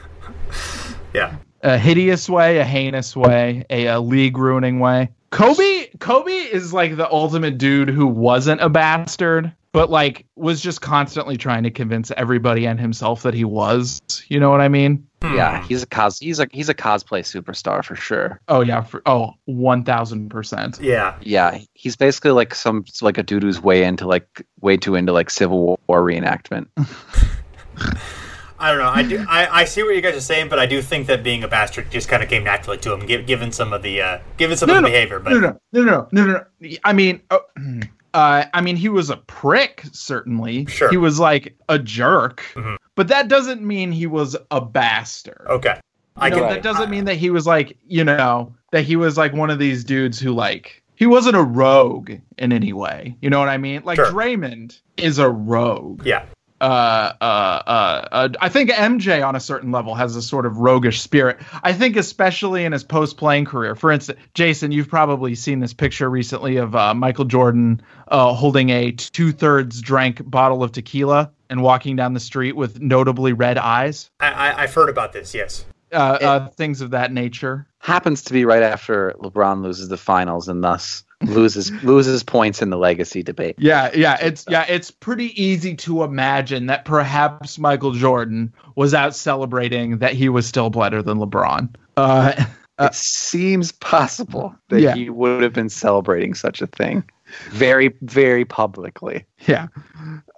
[1.14, 1.38] yeah.
[1.62, 5.10] A hideous way, a heinous way, a, a league ruining way.
[5.30, 10.82] Kobe Kobe is like the ultimate dude who wasn't a bastard, but like was just
[10.82, 14.02] constantly trying to convince everybody and himself that he was.
[14.30, 15.06] You know what I mean?
[15.22, 15.36] Hmm.
[15.36, 16.20] Yeah, he's a cos.
[16.20, 18.40] He's a he's a cosplay superstar for sure.
[18.48, 20.82] Oh yeah, for, oh, 1000%.
[20.82, 24.96] Yeah, Yeah, he's basically like some like a dude who's way into like way too
[24.96, 26.68] into like Civil War reenactment.
[28.60, 28.90] I don't know.
[28.90, 29.26] I do.
[29.30, 31.48] I, I see what you guys are saying, but I do think that being a
[31.48, 34.68] bastard just kind of came naturally to him, given some of the uh, given some
[34.68, 35.20] No, of the no, behavior.
[35.20, 36.70] But No, no, no, no, no, no, no.
[36.84, 37.40] I mean, uh,
[38.14, 39.84] uh, I mean, he was a prick.
[39.92, 40.90] Certainly, Sure.
[40.90, 42.78] He was like a jerk, Mhm.
[42.96, 45.46] but that doesn't mean he was a bastard.
[45.50, 45.80] okay,
[46.16, 49.34] I know, that doesn't mean that he was like, you know, that he was like
[49.34, 53.16] one of these dudes who like he wasn't a rogue in any way.
[53.22, 53.84] You know what I mean?
[53.86, 54.08] Like Sure.
[54.12, 56.04] Draymond is a rogue.
[56.04, 56.26] Yeah,
[56.60, 60.58] Uh, uh, uh, uh, I think MJ on a certain level has a sort of
[60.58, 61.40] roguish spirit.
[61.64, 63.76] I think especially in his post-playing career.
[63.76, 68.70] For instance, Jason, you've probably seen this picture recently of uh, Michael Jordan uh, holding
[68.70, 74.10] a two-thirds drank bottle of tequila and walking down the street with notably red eyes.
[74.20, 75.34] I, I, I've heard about this.
[75.34, 75.66] Yes.
[75.92, 77.68] Uh, uh, things of that nature.
[77.80, 82.70] Happens to be right after LeBron loses the finals and thus loses loses points in
[82.70, 83.56] the legacy debate.
[83.58, 89.16] Yeah, yeah, it's yeah, it's pretty easy to imagine that perhaps Michael Jordan was out
[89.16, 91.74] celebrating that he was still better than LeBron.
[91.98, 92.46] Uh,
[92.80, 94.94] it seems possible that Yeah.
[94.94, 97.04] he would have been celebrating such a thing
[97.50, 99.26] very very publicly.
[99.48, 99.68] yeah,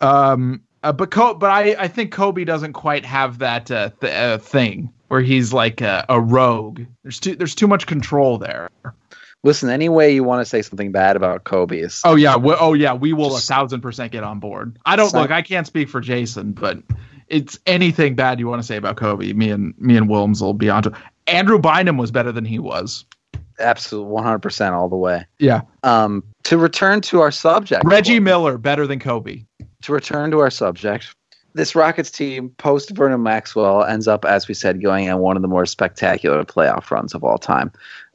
[0.01, 4.13] um, uh, but Co- but I I think Kobe doesn't quite have that uh, th-
[4.13, 6.81] uh, thing where he's like a, a rogue.
[7.03, 8.69] There's too there's too much control there.
[9.43, 12.54] Listen, any way you want to say something bad about Kobe is Oh yeah, we,
[12.60, 14.78] oh yeah, we will a thousand percent get on board.
[14.86, 15.32] I don't look.
[15.32, 16.80] I can't speak for Jason, but
[17.30, 19.32] it's anything bad you want to say about Kobe.
[19.34, 20.91] Me and me and Wilms will be on onto.
[21.28, 23.06] Andrew Bynum was better than he was.
[23.60, 25.25] Absolutely, 100% all the way.
[25.38, 29.43] Yeah, Um, to return to our subject, Reggie Miller better than Kobe.
[29.82, 31.13] to return to our subject,
[31.54, 35.41] this Rockets team post Vernon Maxwell ends up, as we said, going on one of
[35.41, 37.71] the more spectacular playoff runs of all time.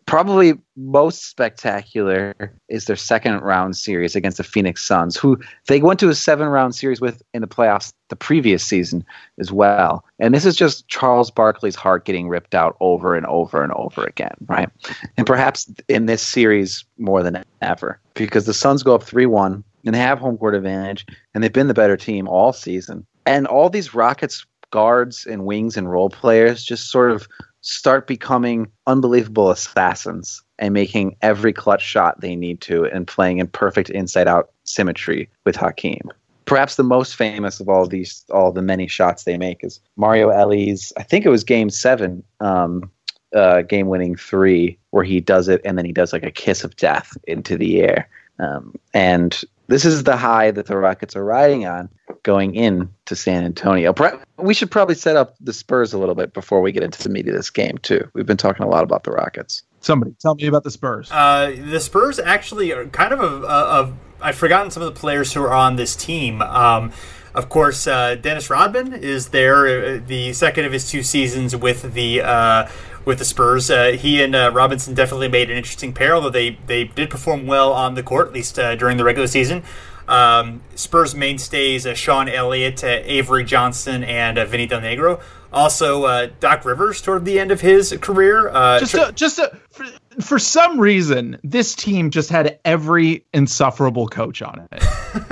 [0.07, 2.35] Probably most spectacular
[2.69, 6.49] is their second round series against the Phoenix Suns, who they went to a seven
[6.49, 9.05] round series with in the playoffs the previous season
[9.39, 10.05] as well.
[10.19, 14.05] And this is just Charles Barkley's heart getting ripped out over and over and over
[14.05, 14.69] again, right?
[15.17, 19.65] And perhaps in this series more than ever, because the Suns go up 3 1
[19.87, 23.07] and they have home court advantage, and they've been the better team all season.
[23.27, 27.29] And all these Rockets guards and wings and role players just sort of
[27.65, 33.47] start becoming unbelievable assassins and making every clutch shot they need to and playing in
[33.47, 36.11] perfect inside out symmetry with Hakeem.
[36.45, 40.29] Perhaps the most famous of all these, all the many shots they make is Mario
[40.29, 40.93] Elie's.
[40.99, 42.91] I think it was Game Seven, um,
[43.35, 46.65] uh, game winning three, where he does it and then he does like a kiss
[46.65, 48.09] of death into the air.
[48.39, 51.89] Um, and this is the high that the Rockets are riding on
[52.23, 53.95] going in to San Antonio.
[54.37, 57.09] We should probably set up the Spurs a little bit before we get into the
[57.09, 58.09] meat of this game too.
[58.15, 59.63] We've been talking a lot about the Rockets.
[59.81, 61.11] Somebody tell me about the Spurs.
[61.11, 63.93] Uh, the Spurs actually are kind of a, a, a.
[64.21, 66.41] I've forgotten some of the players who are on this team.
[66.41, 66.93] Um,
[67.35, 71.93] of course, uh, Dennis Rodman is there, uh, the second of his two seasons with
[71.93, 72.69] the uh,
[73.05, 73.71] with the Spurs.
[73.71, 77.47] Uh, he and uh, Robinson definitely made an interesting pair, although they they did perform
[77.47, 79.63] well on the court, at least uh, during the regular season.
[80.07, 85.21] Um, Spurs mainstays uh, Sean Elliott, uh, Avery Johnson, and uh, Vinny Del Negro.
[85.53, 88.49] Also, uh, Doc Rivers toward the end of his career.
[88.49, 89.87] Uh, just tr- a, just a, for,
[90.21, 94.83] for some reason, this team just had every insufferable coach on it.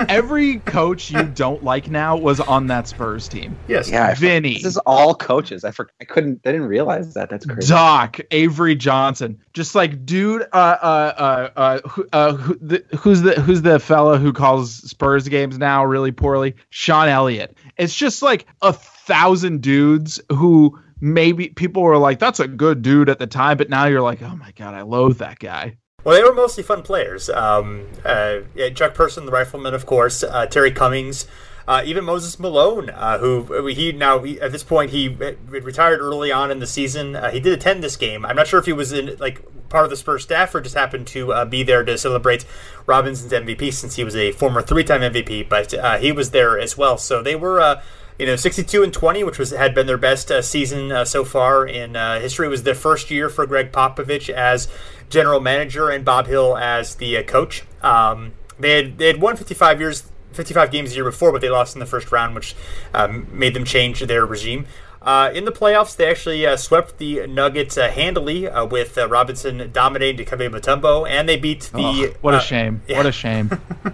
[0.09, 3.55] Every coach you don't like now was on that Spurs team.
[3.67, 3.89] Yes.
[3.89, 4.53] Yeah, I- Vinny.
[4.55, 5.63] This is all coaches.
[5.63, 6.41] I for, I couldn't.
[6.45, 7.29] I didn't realize that.
[7.29, 7.67] That's crazy.
[7.69, 10.43] Doc, Avery Johnson, just like dude.
[10.53, 14.75] Uh, uh, uh, uh, who, uh who, the, who's the who's the fella who calls
[14.89, 16.55] Spurs games now really poorly?
[16.69, 17.57] Sean Elliott.
[17.77, 23.09] It's just like a thousand dudes who maybe people were like, "That's a good dude"
[23.09, 26.15] at the time, but now you're like, "Oh my god, I loathe that guy." Well,
[26.15, 27.29] they were mostly fun players.
[27.29, 28.39] Um, uh,
[28.75, 30.23] Chuck Person, the rifleman, of course.
[30.23, 31.27] Uh, Terry Cummings.
[31.65, 36.29] Uh, even Moses Malone, uh, who he now he, at this point he retired early
[36.29, 37.15] on in the season.
[37.15, 38.25] Uh, he did attend this game.
[38.25, 40.75] I'm not sure if he was in like part of the Spurs staff or just
[40.75, 42.45] happened to uh, be there to celebrate
[42.85, 45.47] Robinson's MVP since he was a former three-time MVP.
[45.47, 46.97] But uh, he was there as well.
[46.97, 47.81] So they were uh,
[48.19, 51.23] you know 62 and 20 which was had been their best uh, season uh, so
[51.23, 54.67] far in uh, history it was their first year for gregg popovich as
[55.09, 59.35] general manager and bob hill as the uh, coach um, they had they had won
[59.35, 62.55] 55 years 55 games a year before but they lost in the first round which
[62.93, 64.65] um, made them change their regime
[65.03, 69.07] uh, in the playoffs, they actually uh, swept the Nuggets uh, handily uh, with uh,
[69.09, 72.07] Robinson dominating Dikembe Mutombo, and they beat the.
[72.07, 72.81] Oh, what a shame!
[72.87, 72.97] yeah.
[72.97, 73.51] What a shame!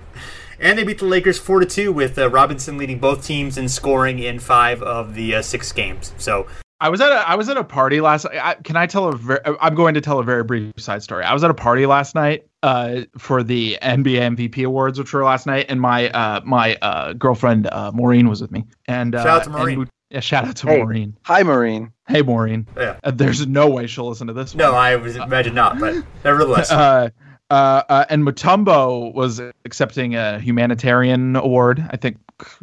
[0.62, 3.70] And they beat the Lakers four to two, with uh, Robinson leading both teams in
[3.70, 6.14] scoring in five of the uh, six games.
[6.18, 6.48] So
[6.82, 8.26] I was at a I was at a party last.
[8.26, 9.16] I, can I tell a?
[9.16, 11.24] Ver, I'm going to tell a very brief side story.
[11.24, 15.24] I was at a party last night uh, for the NBA MVP awards, which were
[15.24, 18.66] last night, and my uh, my uh, girlfriend uh, Maureen was with me.
[18.88, 19.80] And uh, Shout out to Maureen.
[19.80, 20.78] we- yeah, shout out to Hey.
[20.80, 21.16] Maureen.
[21.22, 21.92] Hi, Maureen.
[22.08, 22.66] Hey, Maureen.
[22.76, 24.56] yeah, Uh, there's no way she'll listen to this.
[24.56, 24.82] no, one.
[24.82, 26.72] I was imagine not, but nevertheless,
[27.50, 31.86] uh, uh, and Mutombo was accepting a humanitarian award.
[31.90, 32.18] I think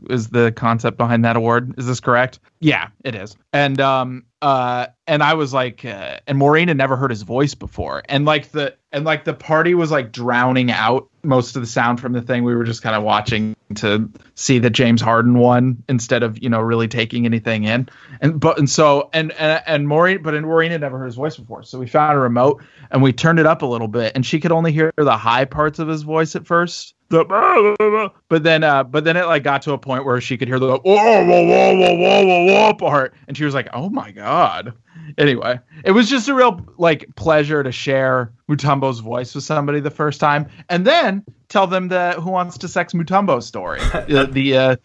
[0.08, 1.74] is the concept behind that award.
[1.78, 2.40] Is this correct?
[2.60, 3.36] Yeah, it is.
[3.52, 7.54] And um, uh, and I was like, uh, and Maureen had never heard his voice
[7.54, 11.66] before, and like the and like the party was like drowning out most of the
[11.66, 12.44] sound from the thing.
[12.44, 16.48] We were just kind of watching to see that James Harden won instead of you
[16.48, 17.88] know really taking anything in.
[18.20, 21.14] And but and so and and, and Maureen, but and Maureen had never heard his
[21.14, 24.12] voice before, so we found a remote and we turned it up a little bit,
[24.14, 26.94] and she could only hear the high parts of his voice at first.
[27.08, 30.48] The but then uh but then it like got to a point where she could
[30.48, 33.88] hear the whoa whoa whoa whoa whoa whoa whoa part, and she was like, oh
[33.90, 34.72] my god.
[35.18, 39.90] Anyway, it was just a real like pleasure to share Mutombo's voice with somebody the
[39.90, 44.56] first time, and then tell them the Who Wants to Sex Mutombo story, the, the
[44.56, 44.76] uh,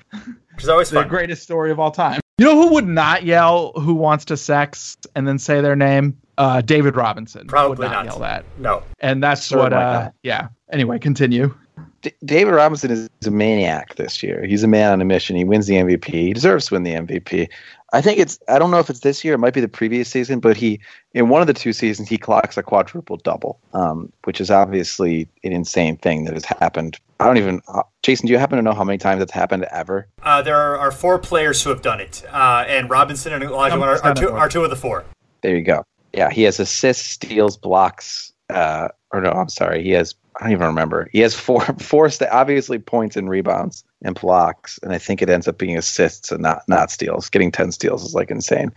[0.60, 1.08] is always the fun.
[1.08, 2.20] greatest story of all time.
[2.38, 6.16] You know who would not yell "Who wants to sex" and then say their name?
[6.38, 8.06] Uh, David Robinson Probably would not, not.
[8.06, 9.74] yell that, No, and that's Certainly what.
[9.74, 10.50] Uh, yeah.
[10.72, 11.54] Anyway, continue.
[12.02, 14.46] D- David Robinson is a maniac this year.
[14.46, 15.36] He's a man on a mission.
[15.36, 16.06] He wins the MVP.
[16.06, 17.48] He deserves to win the MVP.
[17.94, 18.40] I think it's.
[18.48, 19.34] I don't know if it's this year.
[19.34, 20.80] It might be the previous season, but he
[21.14, 25.28] in one of the two seasons he clocks a quadruple double, um, which is obviously
[25.44, 26.98] an insane thing that has happened.
[27.20, 27.62] I don't even.
[27.68, 30.08] Uh, Jason, do you happen to know how many times that's happened ever?
[30.24, 33.80] uh, there are, are four players who have done it, uh, and Robinson and Elijah
[33.80, 35.04] are, are, two, are two of the four.
[35.42, 35.84] There you go.
[36.14, 38.32] Yeah, he has assists, steals, blocks.
[38.50, 39.84] Uh, or no, I'm sorry.
[39.84, 40.16] He has.
[40.40, 41.10] I don't even remember.
[41.12, 42.10] He has four, four.
[42.10, 46.32] St- obviously, points and rebounds and blocks, and I think it ends up being assists
[46.32, 47.30] and not not steals.
[47.30, 48.72] Getting ten steals is like insane.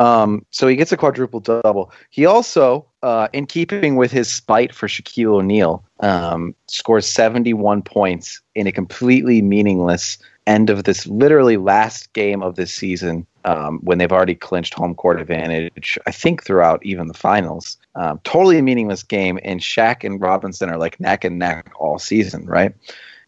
[0.00, 1.92] Um, so he gets a quadruple double.
[2.10, 8.42] He also, uh, in keeping with his spite for Shaquille O'Neal, um, scores 71 points
[8.56, 13.98] in a completely meaningless end of this literally last game of this season um, when
[13.98, 17.76] they've already clinched home court advantage, I think throughout even the finals.
[17.94, 22.46] Um, totally meaningless game, and Shaq and Robinson are like neck and neck all season,
[22.46, 22.74] right?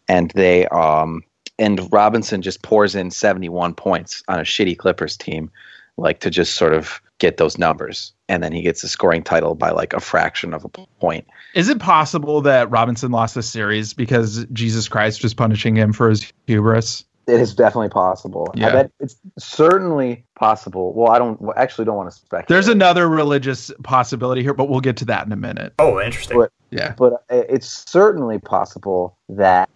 [0.07, 1.23] And they um,
[1.59, 5.51] and Robinson just pours in 71 points on a shitty Clippers team,
[5.97, 9.55] like to just sort of get those numbers, and then he gets the scoring title
[9.55, 11.27] by like a fraction of a point.
[11.53, 16.09] Is it possible that Robinson lost this series because Jesus Christ was punishing him for
[16.09, 17.03] his hubris?
[17.27, 18.47] It is definitely possible.
[18.55, 18.67] Yeah.
[18.67, 20.93] I bet it's certainly possible.
[20.93, 22.47] Well, I don't well, actually don't want to speculate.
[22.47, 25.73] There's another religious possibility here, but we'll get to that in a minute.
[25.79, 26.37] Oh, interesting.
[26.37, 26.93] What- Yeah.
[26.97, 29.69] but it's certainly possible that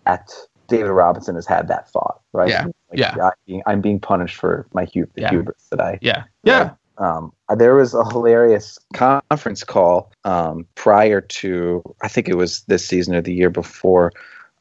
[0.68, 2.50] David Robinson has had that thought, right?
[2.50, 3.16] Yeah, Like, yeah.
[3.22, 5.30] I'm being, I'm being punished for my hu- Yeah.
[5.30, 6.00] hubris that I.
[6.02, 6.24] Yeah.
[6.44, 6.72] Yeah.
[6.98, 12.86] Um, there was a hilarious conference call um, prior to, I think it was this
[12.86, 14.12] season or the year before,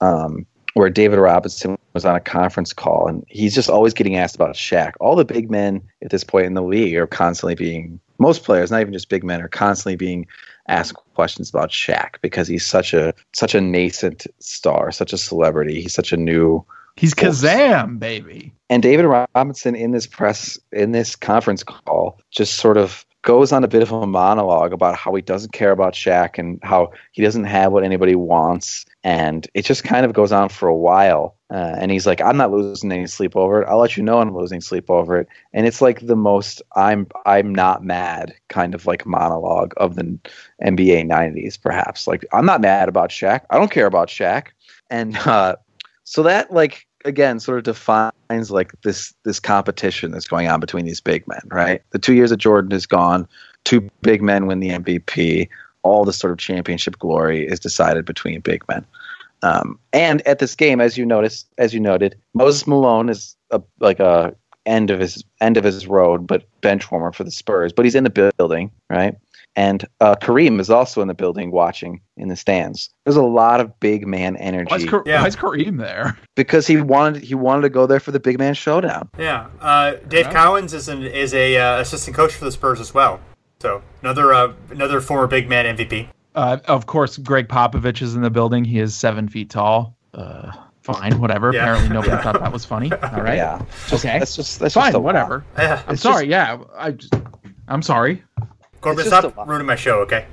[0.00, 4.35] um, where David Robinson was on a conference call, and he's just always getting asked
[4.35, 4.92] about Shaq.
[5.00, 8.70] All the big men at this point in the league are constantly being, most players,
[8.70, 10.26] not even just big men, are constantly being
[10.68, 15.80] asked questions about Shaq because he's such a such a nascent star, such a celebrity.
[15.83, 16.64] He's such a new
[16.96, 17.14] He's.
[17.14, 18.52] Kazam, baby.
[18.68, 23.64] and David Robinson in this press in this conference call just sort of goes on
[23.64, 27.22] a bit of a monologue about how he doesn't care about Shaq and how he
[27.22, 28.87] doesn't have what anybody wants.
[29.04, 31.37] And it just kind of goes on for a while.
[31.50, 33.68] Uh, and he's like, I'm not losing any sleep over it.
[33.68, 35.28] I'll let you know I'm losing sleep over it.
[35.52, 40.18] And it's like the most I'm I'm not mad kind of like monologue of the
[40.62, 42.06] NBA 90s, perhaps.
[42.06, 43.42] Like I'm not mad about Shaq.
[43.50, 44.48] I don't care about Shaq.
[44.88, 45.56] And uh,
[46.04, 50.84] so that like again sort of defines like this this competition that's going on between
[50.84, 51.82] these big men, right?
[51.90, 53.28] The two years that Jordan is gone,
[53.64, 55.48] two big men win the MVP.
[55.82, 58.84] All the sort of championship glory is decided between big men.
[59.42, 63.62] Um, and at this game, as you noticed, as you noted, Moses Malone is a,
[63.78, 64.34] like a
[64.66, 67.72] end of his end of his road, but bench warmer for the Spurs.
[67.72, 69.16] But he's in the building, right?
[69.56, 72.88] And uh, Kareem is also in the building watching in the stands.
[73.04, 74.70] There's a lot of big man energy.
[74.70, 75.22] Why is, Ka- Yeah.
[75.22, 76.16] why is Kareem there?
[76.36, 79.08] because he wanted he wanted to go there for the big man showdown.
[79.18, 80.32] Yeah, uh, Dave Yeah.
[80.32, 83.20] Cowens is an is a uh, assistant coach for the Spurs as well.
[83.60, 86.08] So another uh, another former big man MVP.
[86.36, 88.64] Uh, of course, Gregg Popovich is in the building.
[88.64, 89.96] He is seven feet tall.
[90.14, 91.52] Uh, fine, whatever.
[91.52, 91.62] Yeah.
[91.62, 92.92] Apparently, nobody thought that was funny.
[92.92, 93.34] All right.
[93.36, 93.60] Yeah,
[93.92, 94.18] Okay.
[94.20, 95.44] that's just that's Fine, just a whatever.
[95.58, 95.82] Yeah.
[95.88, 96.28] I'm It's sorry.
[96.28, 96.92] yeah, I.
[96.92, 97.12] Just,
[97.66, 98.22] I'm sorry.
[98.81, 100.27] Corbin, It's stop a ruining my show, okay?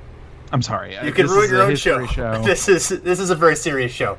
[0.52, 0.94] I'm sorry.
[1.04, 1.98] You can This ruin your own show.
[2.00, 4.18] history This is this is a very serious show.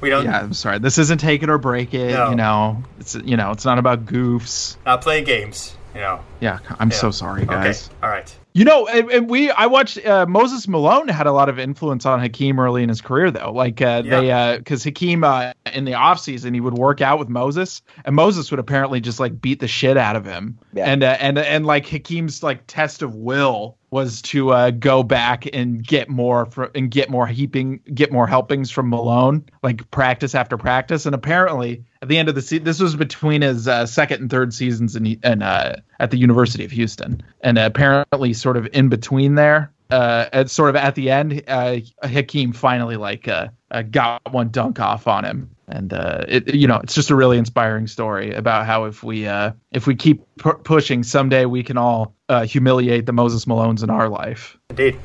[0.00, 0.78] We don't Yeah, I'm sorry.
[0.78, 2.12] This isn't take it or break it.
[2.12, 2.30] No.
[2.30, 4.76] You know, it's you know, it's not about goofs.
[4.86, 5.76] not play games.
[5.94, 6.20] You know.
[6.40, 6.96] Yeah, I'm Yeah.
[6.96, 7.86] so sorry, guys.
[7.88, 7.96] Okay.
[8.02, 8.36] All right.
[8.52, 12.04] You know, and, and we I watched uh, Moses Malone had a lot of influence
[12.04, 13.52] on Hakeem early in his career though.
[13.52, 17.28] Like uh, they uh cuz Hakeem uh, in the offseason he would work out with
[17.28, 20.58] Moses and Moses would apparently just like beat the shit out of him.
[20.72, 20.86] Yeah.
[20.86, 25.46] And uh, and and like Hakeem's like test of will was to uh, go back
[25.52, 30.34] and get more fr- and get more heaping get more helpings from Malone like practice
[30.34, 31.06] after practice.
[31.06, 34.30] And apparently at the end of the season this was between his uh, second and
[34.30, 37.22] third seasons in in uh, at the University of Houston.
[37.40, 41.78] And apparently sort of in between there uh at sort of at the end uh
[42.02, 43.48] Hakeem finally like uh
[43.90, 47.38] got one dunk off on him and uh it you know it's just a really
[47.38, 51.76] inspiring story about how if we uh if we keep pu- pushing someday we can
[51.76, 54.98] all uh humiliate the Moses Malones in our life Indeed.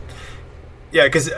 [0.91, 1.29] Yeah, because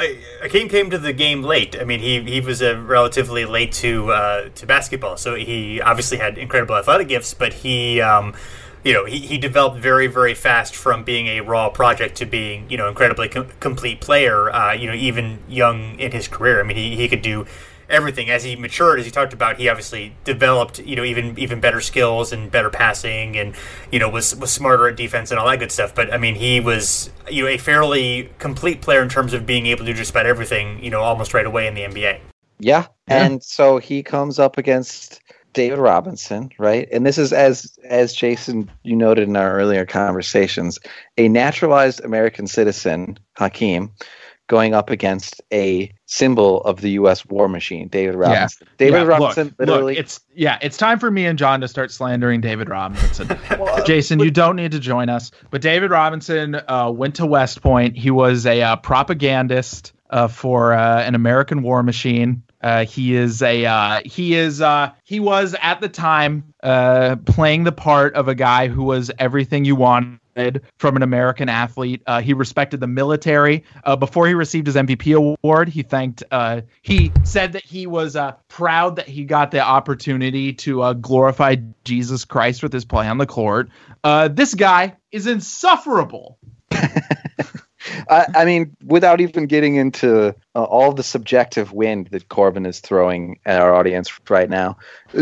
[0.43, 1.75] Hakeem came to the game late.
[1.79, 6.19] I mean, he he was uh, relatively late to uh, to basketball, so he obviously
[6.19, 7.99] had incredible athletic gifts, but he.
[7.99, 8.35] Um,
[8.83, 12.69] you know, he, he developed very, very fast from being a raw project to being,
[12.69, 16.61] you know, incredibly com- complete player, uh, you know, even young in his career.
[16.61, 17.45] I mean, he, he could do
[17.89, 21.59] everything as he matured as he talked about he obviously developed you know even even
[21.59, 23.55] better skills and better passing and
[23.91, 26.35] you know was was smarter at defense and all that good stuff but i mean
[26.35, 29.97] he was you know a fairly complete player in terms of being able to do
[29.97, 32.19] just about everything you know almost right away in the nba
[32.59, 32.87] Yeah.
[33.07, 33.25] Yeah.
[33.25, 35.21] And so he comes up against
[35.53, 36.87] David Robinson, right?
[36.91, 40.77] And this is as as Jason you noted in our earlier conversations,
[41.17, 43.91] a naturalized American citizen, Hakeem,
[44.47, 48.67] going up against a symbol of the US war machine, David Robinson.
[48.67, 48.73] Yeah.
[48.77, 51.67] David Yeah, Robinson look, literally look, it's yeah it's time for me and John to
[51.67, 53.27] start slandering David Robinson
[53.59, 55.31] Well, Jason, you don't need to join us.
[55.51, 57.97] But David Robinson uh, went to West Point.
[57.97, 62.43] He was a uh, propagandist uh, for uh, an American war machine.
[62.61, 67.63] Uh, he is a uh, he is uh, he was at the time uh, playing
[67.63, 69.75] the part of a guy who was everything you
[70.37, 72.01] wanted from an American athlete.
[72.05, 73.63] Uh, he respected the military.
[73.83, 76.23] Uh, before he received his MVP award, he thanked.
[76.31, 80.93] Uh, he said that he was uh, proud that he got the opportunity to uh,
[80.93, 83.69] glorify Jesus Christ with his play on the court.
[84.03, 86.37] Uh, this guy is insufferable.
[88.09, 92.79] I, I mean, without even getting into uh, all the subjective wind that Corbin is
[92.79, 94.77] throwing at our audience right now,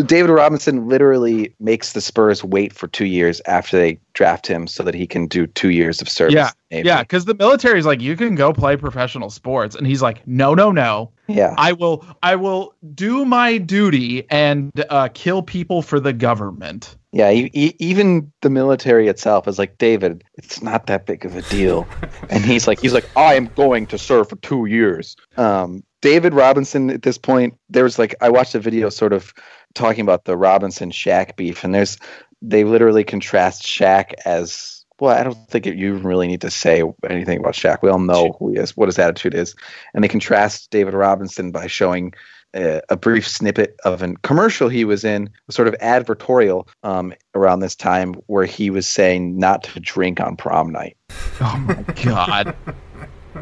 [0.06, 4.84] David Robinson literally makes the Spurs wait for two years after they draft him so
[4.84, 6.34] that he can do two years of service.
[6.34, 6.88] Yeah, maybe.
[6.88, 10.26] Yeah, because the military is like, you can go play professional sports, and he's like,
[10.28, 11.12] no, no, no.
[11.28, 11.54] yeah.
[11.58, 16.96] I will, I will do my duty and uh, kill people for the government.
[17.16, 21.88] Yeah, even the military itself is like, David, it's not that big of a deal.
[22.30, 25.16] and he's like, he's like, I am going to serve for two years.
[25.38, 29.34] Um, David Robinson at this point, there's like, I watched a video sort of
[29.76, 31.98] talking about the Robinson Shaq beef, and there's,
[32.42, 36.84] they literally contrast Shaq as, well, I don't think it, you really need to say
[37.10, 37.82] anything about Shaq.
[37.82, 39.56] We all know who he is, what his attitude is.
[39.94, 42.14] And they contrast David Robinson by showing
[42.56, 47.60] uh, a brief snippet of a commercial he was in, sort of advertorial um, around
[47.60, 50.98] this time, where he was saying not to drink on prom night.
[51.42, 52.56] Oh my god.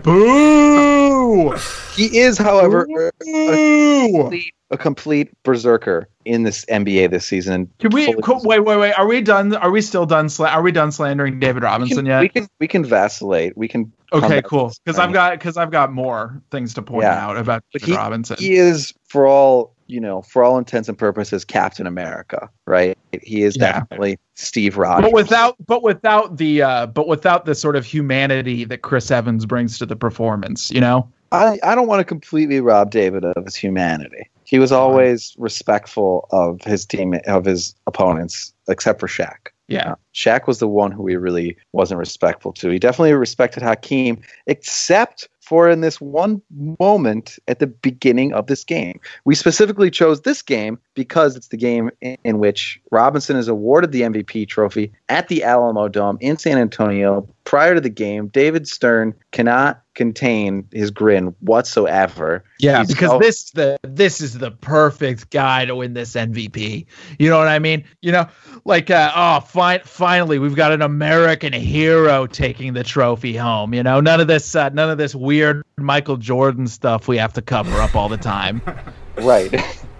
[0.02, 1.52] Boo!
[1.96, 7.72] He is, however, a, complete, a complete berserker in this NBA this season.
[7.80, 8.94] Can we co- wait, wait, wait?
[8.94, 9.56] Are we done?
[9.56, 10.28] Are we still done?
[10.28, 12.22] Sla- are we done slandering David we Robinson can, yet?
[12.22, 13.56] we can we can vacillate.
[13.56, 13.94] We can.
[14.14, 14.72] Okay, cool.
[14.86, 15.00] Because.
[15.00, 17.26] I've got because I've got more things to point Yeah.
[17.26, 18.38] out about David Robinson.
[18.40, 22.98] he is for all you know for all intents and purposes Captain America, right?
[23.22, 23.80] He is Yeah.
[23.80, 25.04] definitely Steve Rogers.
[25.12, 29.46] but without but without the uh but without the sort of humanity that Chris Evans
[29.46, 31.10] brings to the performance, you know?
[31.32, 34.30] I, I don't want to completely rob David of his humanity.
[34.46, 39.48] He was always respectful of his team of his opponents, except for Shaq.
[39.68, 39.92] Yeah.
[39.92, 42.70] Uh, Shaq was the one who he really wasn't respectful to.
[42.70, 48.64] He definitely respected Hakeem, except for in this one moment at the beginning of this
[48.64, 49.00] game.
[49.26, 53.92] We specifically chose this game because it's the game in, in which Robinson is awarded
[53.92, 57.28] the MVP trophy at the Alamodome in San Antonio.
[57.44, 62.44] Prior to the game, David Stern cannot contain his grin whatsoever.
[62.60, 66.86] Yeah, He's because so- this the this is the perfect guy to win this MVP.
[67.20, 67.84] You know what I mean?
[68.02, 68.28] You know,
[68.66, 73.74] like uh, oh, fi- finally we've got an American hero taking the trophy home.
[73.74, 77.34] You know, none of this uh, none of this weird Michael Jordan stuff we have
[77.34, 78.62] to cover up all the time.
[79.18, 79.54] Right.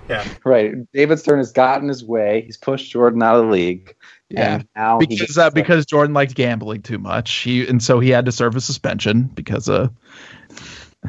[0.10, 0.28] Yeah.
[0.44, 0.74] right.
[0.92, 2.42] David Stern has gotten his way.
[2.46, 3.96] He's pushed Jordan out of the league.
[4.34, 7.32] Yeah, because uh, because Jordan liked gambling too much.
[7.36, 9.88] He and so he had to serve a suspension because uh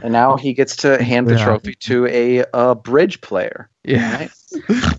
[0.02, 1.44] and now he gets to hand the Yeah.
[1.44, 3.70] trophy to a, uh bridge player.
[3.84, 4.28] yeah
[4.68, 4.94] Right?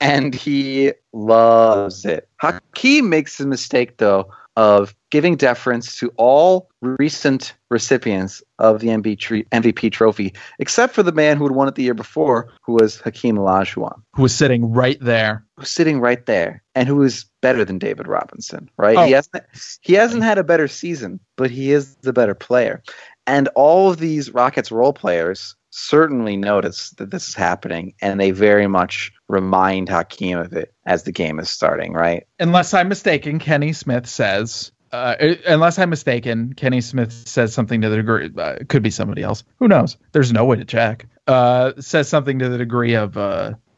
[0.00, 2.28] and he loves it.
[2.40, 9.18] Hakeem makes the mistake though of giving deference to all recent recipients of the MB
[9.18, 12.74] tre- MVP trophy, except for the man who had won it the year before, who
[12.74, 14.00] was Hakeem Olajuwon.
[14.14, 15.44] who was sitting right there.
[15.56, 18.96] who's sitting right there and who is better than David Robinson, right?
[18.96, 19.04] Oh.
[19.04, 19.44] He hasn't
[19.82, 22.82] he hasn't had a better season, but he is the better player.
[23.26, 28.30] And all of these Rockets role players certainly notice that this is happening and they
[28.30, 32.26] very much remind Hakeem of it as the game is starting, right?
[32.40, 34.72] unless I'm mistaken, Kenny Smith says.
[34.90, 35.16] Uh,
[35.46, 38.30] unless I'm mistaken, Kenny Smith says something to the degree.
[38.38, 39.44] Uh, could be somebody else.
[39.58, 39.98] Who knows?
[40.12, 41.06] There's no way to check.
[41.26, 43.18] Uh, says something to the degree of,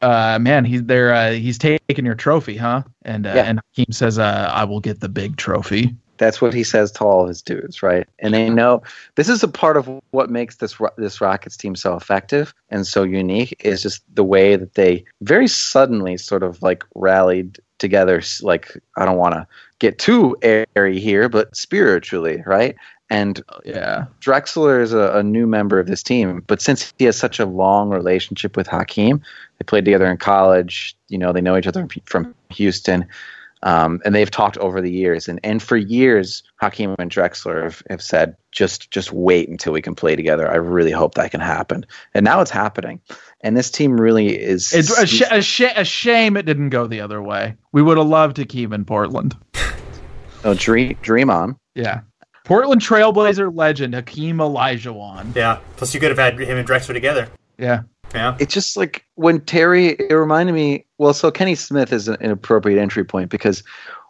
[0.01, 1.13] uh, man, he's there.
[1.13, 2.83] Uh, he's taking your trophy, huh?
[3.03, 3.43] And uh, Yeah.
[3.43, 5.95] and Hakeem says, uh, I will get the big trophy.
[6.17, 8.07] That's what he says to all his dudes, right?
[8.19, 8.81] And they know
[9.15, 13.03] this is a part of what makes this this Rockets team so effective and so
[13.03, 18.23] unique is just the way that they very suddenly sort of like rallied together.
[18.41, 19.45] Like I don't want to
[19.77, 22.75] get too airy here, but spiritually, right?
[23.09, 24.05] And Yeah.
[24.21, 27.45] Drexler is a, a new member of this team, but since he has such a
[27.45, 29.21] long relationship with Hakeem,
[29.59, 30.95] they played together in college.
[31.07, 33.05] You know, they know each other from Houston,
[33.63, 35.29] um, and they've talked over the years.
[35.29, 39.81] And and for years, Hakeem and Drexler have, have said, just just wait until we
[39.81, 40.51] can play together.
[40.51, 41.85] I really hope that can happen.
[42.13, 42.99] And now it's happening.
[43.41, 44.73] And this team really is.
[44.73, 47.55] It's a, sh- a, sh- a shame it didn't go the other way.
[47.71, 49.37] We would have loved Hakeem in Portland.
[50.43, 51.55] oh, dream dream on.
[51.73, 52.01] Yeah.
[52.47, 55.35] Portland Trailblazer legend Hakeem Olajuwon.
[55.35, 55.59] Yeah.
[55.75, 57.27] Plus, you could have had him and Drexler together.
[57.57, 57.83] Yeah.
[58.13, 58.37] Yeah.
[58.39, 62.31] it's just like when Terry, it reminded me, well, so Kenny Smith is an, an
[62.31, 63.63] appropriate entry point because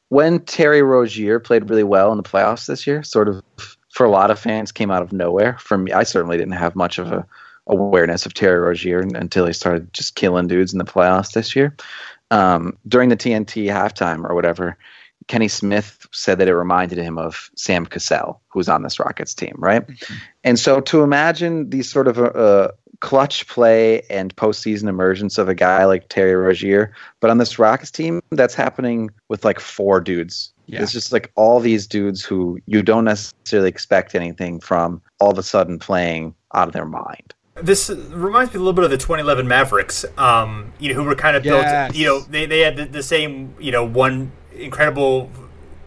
[0.10, 3.44] when Terry Rozier played really well in the playoffs this year, sort of
[3.90, 5.58] for a lot of fans came out of nowhere.
[5.58, 7.26] For me, I certainly didn't have much of a
[7.66, 11.76] awareness of Terry Rozier until he started just killing dudes in the playoffs this year.
[12.30, 14.78] Um, during the TNT halftime or whatever,
[15.28, 19.56] Kenny Smith said that it reminded him of Sam Cassell, who's on this Rockets team,
[19.58, 19.84] right?
[20.44, 22.72] And so to imagine these sort of uh,
[23.02, 27.92] clutch play and postseason emergence of a guy like Terry Rozier, but on this Rockets
[27.92, 30.54] team, that's happening with like four dudes.
[30.68, 30.82] Yeah.
[30.82, 35.38] It's just like all these dudes who you don't necessarily expect anything from, all of
[35.38, 37.34] a sudden playing out of their mind.
[37.56, 41.16] This reminds me a little bit of the 2011 Mavericks, um, you know, who were
[41.16, 41.88] kind of Yes.
[41.88, 41.98] built.
[41.98, 45.30] You know, they, they had the, the same, you know, one incredible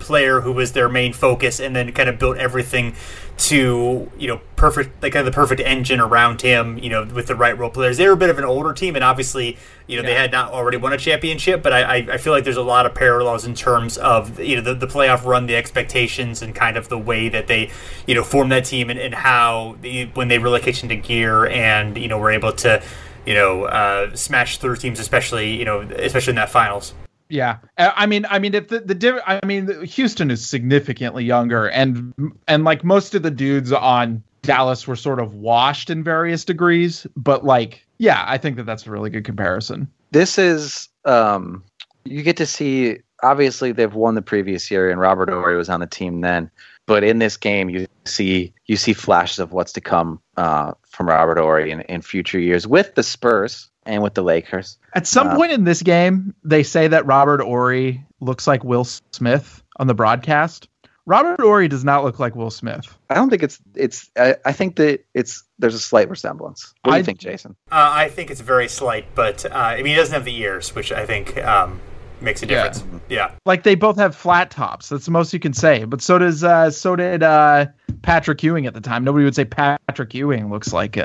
[0.01, 2.97] player who was their main focus, and then kind of built everything
[3.37, 6.79] to, you know, perfect, like kind of the perfect engine around him.
[6.79, 7.97] You know, with the right role players.
[7.97, 9.57] They were a bit of an older team, and obviously,
[9.87, 11.63] you know, they had not already won a championship.
[11.63, 14.57] But I, I, I feel like there's a lot of parallels in terms of you
[14.57, 17.71] know the, the playoff run, the expectations, and kind of the way that they,
[18.07, 21.47] you know, formed that team, and, and how they, when they really kicked into gear,
[21.47, 22.83] and you know, were able to,
[23.27, 26.95] you know, uh, smash through teams, especially you know, especially in that finals.
[27.31, 32.13] Yeah, I mean, I mean, if the the I mean, Houston is significantly younger, and
[32.49, 37.07] and like most of the dudes on Dallas were sort of washed in various degrees,
[37.17, 39.89] but like, yeah, I think that that's a really good comparison.
[40.11, 41.65] this is um
[42.05, 45.81] you get to see obviously they've won the previous year and Robert Horry was on
[45.81, 46.51] the team then
[46.87, 51.09] but in this game you see you see flashes of what's to come uh, from
[51.09, 54.79] Robert Horry in, in future years with the Spurs and with the Lakers.
[54.95, 58.85] At some Uh, point in this game, they say that Robert Horry looks like Will
[59.13, 60.69] Smith on the broadcast.
[61.07, 62.97] Robert Horry does not look like Will Smith.
[63.09, 64.11] I don't think it's it's.
[64.17, 66.73] I, I think that it's there's a slight resemblance.
[66.83, 67.57] What do you I- think, Jason?
[67.73, 70.75] Uh, I think it's very slight, but uh, I mean, he doesn't have the ears,
[70.75, 71.81] which I think um,
[72.21, 72.85] makes a difference.
[73.09, 73.33] Yeah.
[73.45, 74.89] Like they both have flat tops.
[74.91, 75.83] That's the most you can say.
[75.85, 77.67] But so does uh so did uh
[78.03, 79.03] Patrick Ewing at the time.
[79.03, 80.97] Nobody would say Patrick Ewing looks like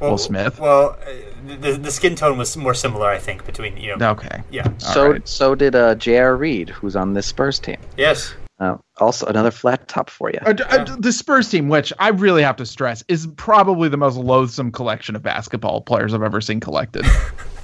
[0.00, 0.58] uh Well, Will Smith.
[0.60, 4.10] Well, uh, the, the skin tone was more similar, I think, between you know.
[4.10, 4.42] Okay.
[4.50, 4.68] Yeah.
[4.78, 5.28] so right.
[5.28, 6.36] so did uh, J.R.
[6.36, 7.78] Reid, who's on this Spurs team.
[7.96, 8.34] Yes.
[8.60, 10.38] Uh, also, another flat top for you.
[10.44, 14.16] Uh, uh, the Spurs team, which I really have to stress, is probably the most
[14.16, 17.04] loathsome collection of basketball players I've ever seen collected.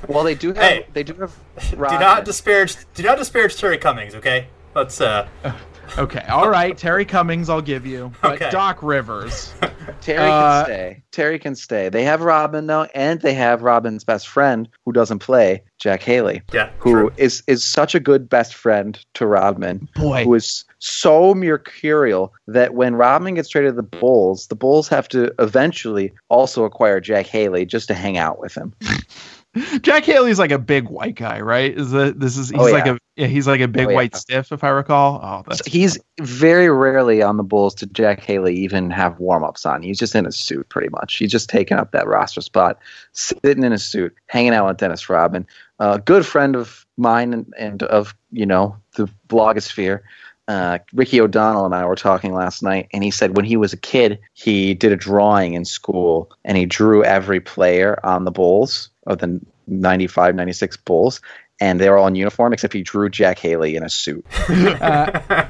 [0.07, 0.87] Well, they do have Hey.
[0.93, 1.35] they do have.
[1.70, 2.76] Do not disparage.
[2.93, 4.14] Do not disparage Terry Cummings.
[4.14, 4.49] Okay.
[4.74, 5.01] Let's.
[5.01, 5.26] uh
[5.99, 8.51] okay, all right, Terry Cummings, I'll give you, but Okay.
[8.51, 9.53] Doc Rivers.
[10.01, 11.03] Terry Uh, can stay.
[11.12, 11.89] Terry can stay.
[11.89, 16.43] They have Robin though, and they have Robin's best friend who doesn't play, Jack Haley,
[16.53, 16.70] Yeah.
[16.78, 17.12] who true.
[17.16, 19.89] is is such a good best friend to Rodman.
[19.95, 24.89] Boy, who is so mercurial that when Rodman gets traded to the Bulls, the Bulls
[24.89, 28.74] have to eventually also acquire Jack Haley just to hang out with him.
[29.83, 31.77] Jack Haley's like a big white guy, right?
[31.77, 33.95] Is the this is he's Oh, like a yeah, he's like a big Oh, yeah.
[33.95, 35.21] white stiff, if I recall.
[35.23, 39.45] Oh, that's So he's very rarely on the Bulls to Jack Haley even have warm
[39.45, 39.83] ups on.
[39.83, 41.17] He's just in a suit pretty much.
[41.17, 42.79] He's just taking up that roster spot,
[43.13, 45.47] sitting in a suit, hanging out with Dennis Rodman,
[45.79, 50.01] a good friend of mine and, and of you know the blogosphere.
[50.47, 53.73] Uh, Ricky O'Donnell and I were talking last night, and he said when he was
[53.73, 58.31] a kid, he did a drawing in school and he drew every player on the
[58.31, 61.21] Bulls of the 95 96 Bulls,
[61.61, 64.25] and they were all in uniform except he drew Jack Haley in a suit.
[64.51, 65.21] uh,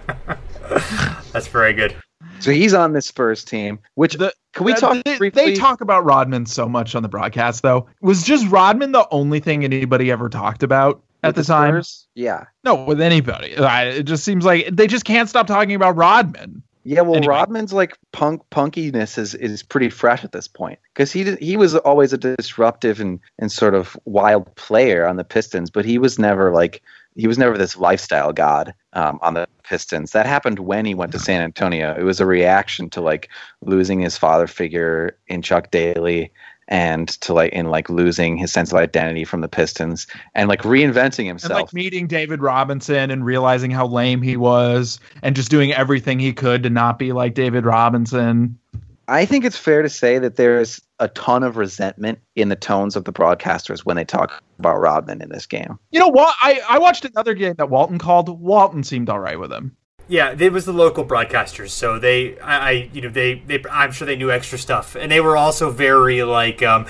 [1.33, 1.95] That's very good.
[2.41, 3.79] So he's on this Spurs team.
[3.95, 5.45] Which The- can we Uh, talk They, briefly?
[5.47, 7.87] they talk about Rodman so much on the broadcast, though.
[8.01, 11.83] Was just Rodman the only thing anybody ever talked about at with the, time?
[12.15, 13.57] Yeah, No, with anybody.
[13.57, 16.63] I- It just seems like they just can't stop talking about Rodman.
[16.85, 17.01] Yeah.
[17.01, 17.35] Well, Anyway.
[17.35, 21.57] Rodman's like punk punkiness is is pretty fresh at this point because he did, he
[21.57, 25.99] was always a disruptive and and sort of wild player on the Pistons, but he
[25.99, 26.83] was never like
[27.17, 30.13] he was never this lifestyle god um, on the Pistons.
[30.13, 31.95] That happened when he went to San Antonio.
[31.97, 33.29] It was a reaction to like
[33.63, 36.33] losing his father figure in Chuck Daly
[36.69, 40.63] and to like in like losing his sense of identity from the Pistons and like
[40.63, 41.53] reinventing And himself.
[41.53, 46.33] like meeting David Robinson and realizing how lame he was and just doing everything he
[46.33, 48.59] could to not be like David Robinson.
[49.07, 52.97] I think it's fair to say that there's a ton of resentment in the tones
[52.97, 55.79] of the broadcasters when they talk about Rodman in this game.
[55.91, 56.35] You know what?
[56.41, 58.41] I, I watched another game that Walton called.
[58.41, 59.77] Walton seemed all right with him.
[60.07, 63.91] Yeah, it was the local broadcasters, so they, I, I you know, they, they, I'm
[63.91, 66.87] sure they knew extra stuff, and they were also very like, um,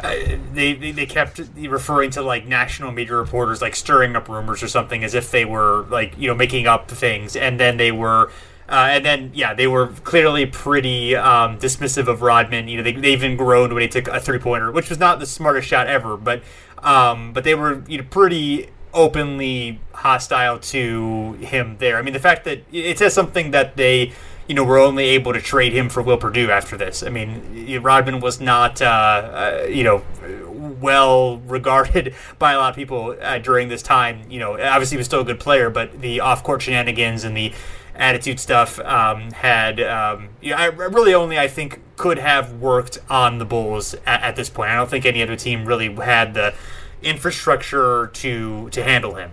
[0.00, 0.14] uh,
[0.52, 5.02] they, they, kept referring to like national media reporters like stirring up rumors or something
[5.02, 8.30] as if they were like you know making up things, and then they were.
[8.70, 12.68] Uh, and then, yeah, they were clearly pretty um, dismissive of Rodman.
[12.68, 15.20] You know, they, they even groaned when he took a three pointer, which was not
[15.20, 16.18] the smartest shot ever.
[16.18, 16.42] But,
[16.82, 21.96] um, but they were you know pretty openly hostile to him there.
[21.98, 24.12] I mean, the fact that it says something that they,
[24.46, 27.02] you know, were only able to trade him for Will Perdue after this.
[27.02, 28.84] I mean, Rodman was not, uh,
[29.64, 30.02] uh, you know,
[30.80, 34.22] well regarded by a lot of people uh, during this time.
[34.30, 37.52] You know, obviously he was still a good player, but the off-court shenanigans and the
[37.98, 42.98] attitude stuff um, had, um, you know, I really only I think could have worked
[43.10, 44.70] on the Bulls at, at this point.
[44.70, 46.54] I don't think any other team really had the
[47.02, 49.30] infrastructure to to handle him.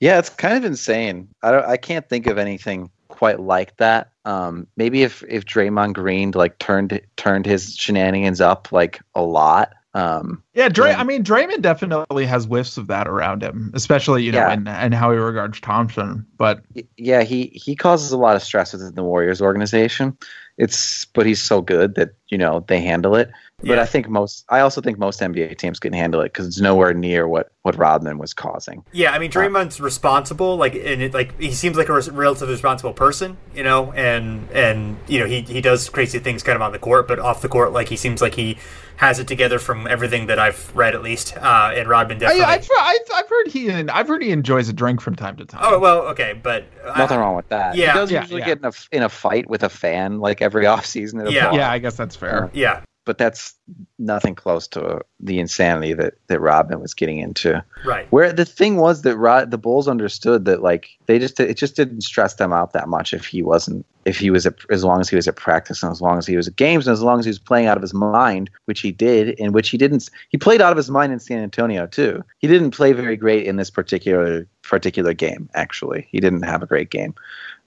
[0.00, 1.28] Yeah, it's kind of insane.
[1.42, 4.10] I don't I can't think of anything quite like that.
[4.24, 9.74] Um, maybe if if Draymond Green like turned turned his shenanigans up like a lot.
[9.92, 10.90] Um, Yeah, Dray.
[10.90, 11.00] Yeah.
[11.00, 14.52] I mean, Draymond definitely has whiffs of that around him, especially you know, Yeah.
[14.52, 16.24] and and how he regards Thompson.
[16.38, 16.62] But
[16.96, 20.16] yeah, he he causes a lot of stress within the Warriors organization.
[20.58, 23.30] It's but he's so good that you know they handle it.
[23.62, 23.82] But Yeah.
[23.82, 26.94] I think most I also think most NBA teams can handle it because it's nowhere
[26.94, 28.82] near what what Rodman was causing.
[28.92, 32.54] Yeah, I mean Draymond's responsible, like and it, like he seems like a res- relatively
[32.54, 36.62] responsible person, you know, and and you know he he does crazy things kind of
[36.62, 38.56] on the court, but off the court, like he seems like he
[38.96, 41.34] has it together from everything that I've read at least.
[41.36, 42.44] Uh, and Rodman I, definitely.
[42.44, 45.60] I've, I've, I've heard he I've heard he enjoys a drink from time to time.
[45.64, 47.76] oh well, okay, but uh, Nothing wrong with that.
[47.76, 47.92] yeah.
[47.92, 48.46] he does Yeah, usually yeah.
[48.46, 51.20] get in a in a fight with a fan like every offseason.
[51.20, 51.44] At a Yeah.
[51.50, 51.54] bar.
[51.58, 52.50] yeah, I guess that's fair.
[52.52, 52.80] Yeah,
[53.10, 53.54] but that's
[53.98, 57.60] nothing close to the insanity that that Rodman was getting into.
[57.84, 58.06] right.
[58.12, 61.74] Where the thing was that Rod, the Bulls understood that like they just it just
[61.74, 65.00] didn't stress them out that much if he wasn't if he was at, as long
[65.00, 67.02] as he was at practice and as long as he was at games and as
[67.02, 69.76] long as he was playing out of his mind, which he did, in which he
[69.76, 70.08] didn't.
[70.28, 72.22] He played out of his mind in San Antonio too.
[72.38, 75.50] He didn't play very great in this particular particular game.
[75.54, 77.12] Actually, he didn't have a great game.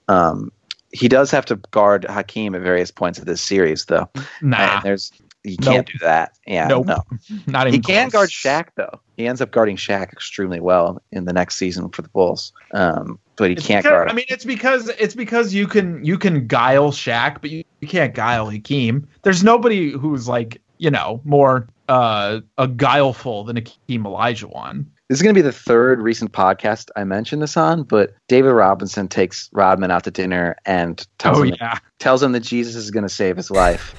[0.08, 0.50] Um,
[0.94, 4.08] he does have to guard Hakeem at various points of this series, though.
[4.40, 5.10] Nah, And there's
[5.44, 5.86] you can't Nope.
[5.86, 6.36] do that.
[6.46, 6.86] Yeah, Nope.
[6.86, 7.02] no.
[7.46, 7.74] not even.
[7.74, 8.32] He can guard close.
[8.32, 8.98] Shaq though.
[9.16, 12.52] He ends up guarding Shaq extremely well in the next season for the Bulls.
[12.72, 14.10] Um, but he It's can't because- guard.
[14.10, 17.88] I mean, it's because it's because you can you can guile Shaq, but you, you
[17.88, 19.06] can't guile Hakeem.
[19.22, 24.86] There's nobody who's like you know more uh a guileful than Hakeem Olajuwon.
[25.10, 28.52] This is going to be the third recent podcast I mentioned this on, but David
[28.52, 32.74] Robinson takes Rodman out to dinner and tells, Oh him, yeah, tells him that Jesus
[32.74, 33.94] is going to save his life.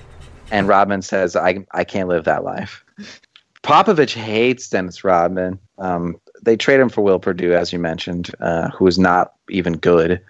[0.51, 2.83] And Rodman says, I, I can't live that life.
[3.63, 5.59] Popovich hates Dennis Rodman.
[5.79, 9.73] Um, they trade him for Will Perdue, as you mentioned, uh, who is not even
[9.73, 10.21] good.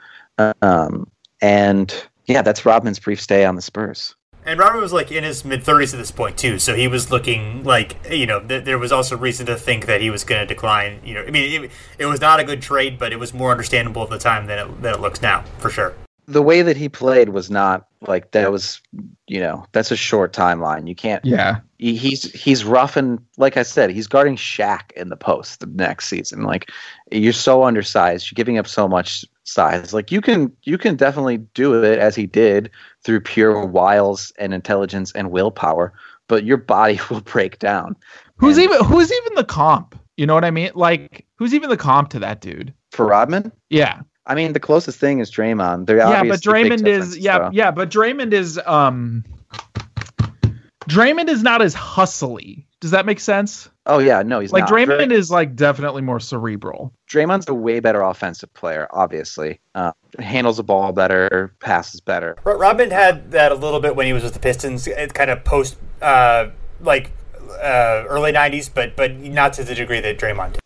[0.61, 1.09] Um,
[1.41, 1.93] and
[2.25, 4.15] yeah, that's Rodman's brief stay on the Spurs.
[4.45, 7.11] And Rodman was like in his mid 30s at this point too, so he was
[7.11, 10.39] looking like you know th- there was also reason to think that he was going
[10.39, 11.01] to decline.
[11.03, 13.49] You know, I mean, it, it was not a good trade, but it was more
[13.49, 15.95] understandable at the time than it, than it looks now, for sure.
[16.27, 18.81] The way that he played was not like that was,
[19.27, 20.87] you know, that's a short timeline.
[20.87, 21.59] You can't yeah.
[21.77, 25.67] he- he's he's rough and like I said, he's guarding Shaq in the post the
[25.67, 26.43] next season.
[26.43, 26.71] Like
[27.11, 29.93] you're so undersized, you're giving up so much size.
[29.93, 32.71] Like you can you can definitely do it as he did
[33.03, 35.93] through pure wiles and intelligence and willpower,
[36.27, 37.95] but your body will break down.
[38.37, 39.97] Who's And even who's even the comp?
[40.17, 40.71] You know what I mean?
[40.73, 42.73] Like who's even the comp to that dude?
[42.91, 43.51] for Rodman?
[43.69, 45.85] Yeah, I mean, the closest thing is Draymond.
[45.85, 47.49] They're yeah, but Draymond is yeah though.
[47.53, 49.23] yeah, but Draymond is um
[50.89, 52.67] Draymond is not as hustly.
[52.79, 53.69] Does that make sense?
[53.87, 54.69] Oh yeah, no, he's like not.
[54.69, 56.91] Draymond is like definitely more cerebral.
[57.09, 58.87] Draymond's a way better offensive player.
[58.91, 62.35] Obviously, uh, handles the ball better, passes better.
[62.43, 65.31] Ro- Rodman had that a little bit when he was with the Pistons, it kind
[65.31, 66.49] of post uh,
[66.79, 67.11] like
[67.61, 70.61] uh, early 90s, but but not to the degree that Draymond did.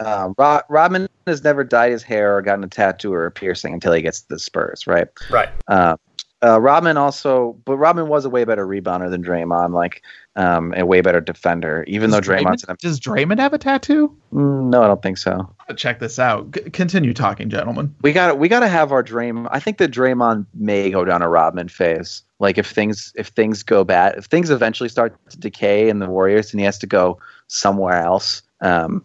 [0.00, 3.74] Um, Rod- Rodman has never dyed his hair or gotten a tattoo or a piercing
[3.74, 5.08] until he gets to the Spurs, right?
[5.30, 5.48] Right.
[5.66, 5.96] Uh,
[6.40, 10.02] uh, Rodman also, but Rodman was a way better rebounder than Draymond, like
[10.36, 11.84] um, a way better defender.
[11.88, 14.16] Even though Does Draymond's, Draymond, does Draymond have a tattoo?
[14.32, 15.52] Mm, no, I don't think so.
[15.74, 16.54] Check this out.
[16.54, 17.92] C- continue talking, gentlemen.
[18.02, 19.48] We got we got to have our Draymond.
[19.50, 22.22] I think that Draymond may go down a Rodman phase.
[22.38, 26.08] Like if things if things go bad, if things eventually start to decay in the
[26.08, 27.18] Warriors, and he has to go
[27.48, 29.04] somewhere else, um,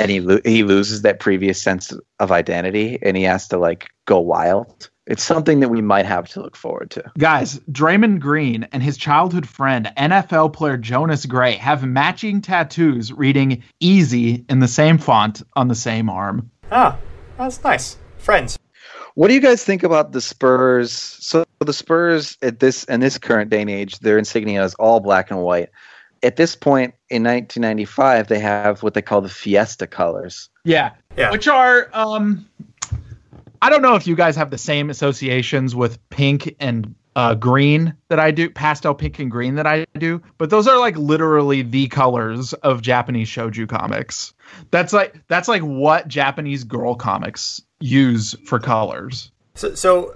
[0.00, 3.88] and he lo- he loses that previous sense of identity, and he has to like
[4.06, 4.90] go wild.
[5.06, 7.12] It's something that we might have to look forward to.
[7.18, 13.62] Guys, Draymond Green and his childhood friend, NFL player Jonas Gray, have matching tattoos reading
[13.80, 16.50] easy in the same font on the same arm.
[16.72, 16.96] Ah,
[17.36, 17.98] that's nice.
[18.16, 18.58] Friends.
[19.14, 20.90] What do you guys think about the Spurs?
[20.90, 25.00] So the Spurs at this in this current day and age, their insignia is all
[25.00, 25.68] black and white.
[26.24, 30.48] At this point in 1995, they have what they call the Fiesta colors.
[30.64, 30.92] Yeah.
[31.16, 31.30] Yeah.
[31.30, 32.48] Which are um
[33.62, 37.94] I don't know if you guys have the same associations with pink and uh, green
[38.08, 41.62] that I do, pastel pink and green that I do, but those are like literally
[41.62, 44.34] the colors of Japanese shojo comics.
[44.70, 49.30] That's like that's like what Japanese girl comics use for colors.
[49.54, 50.14] So, so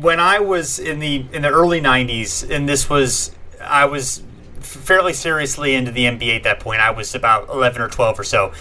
[0.00, 4.22] when I was in the in the early '90s, and this was I was
[4.60, 6.80] fairly seriously into the NBA at that point.
[6.80, 8.52] I was about 11 or 12 or so.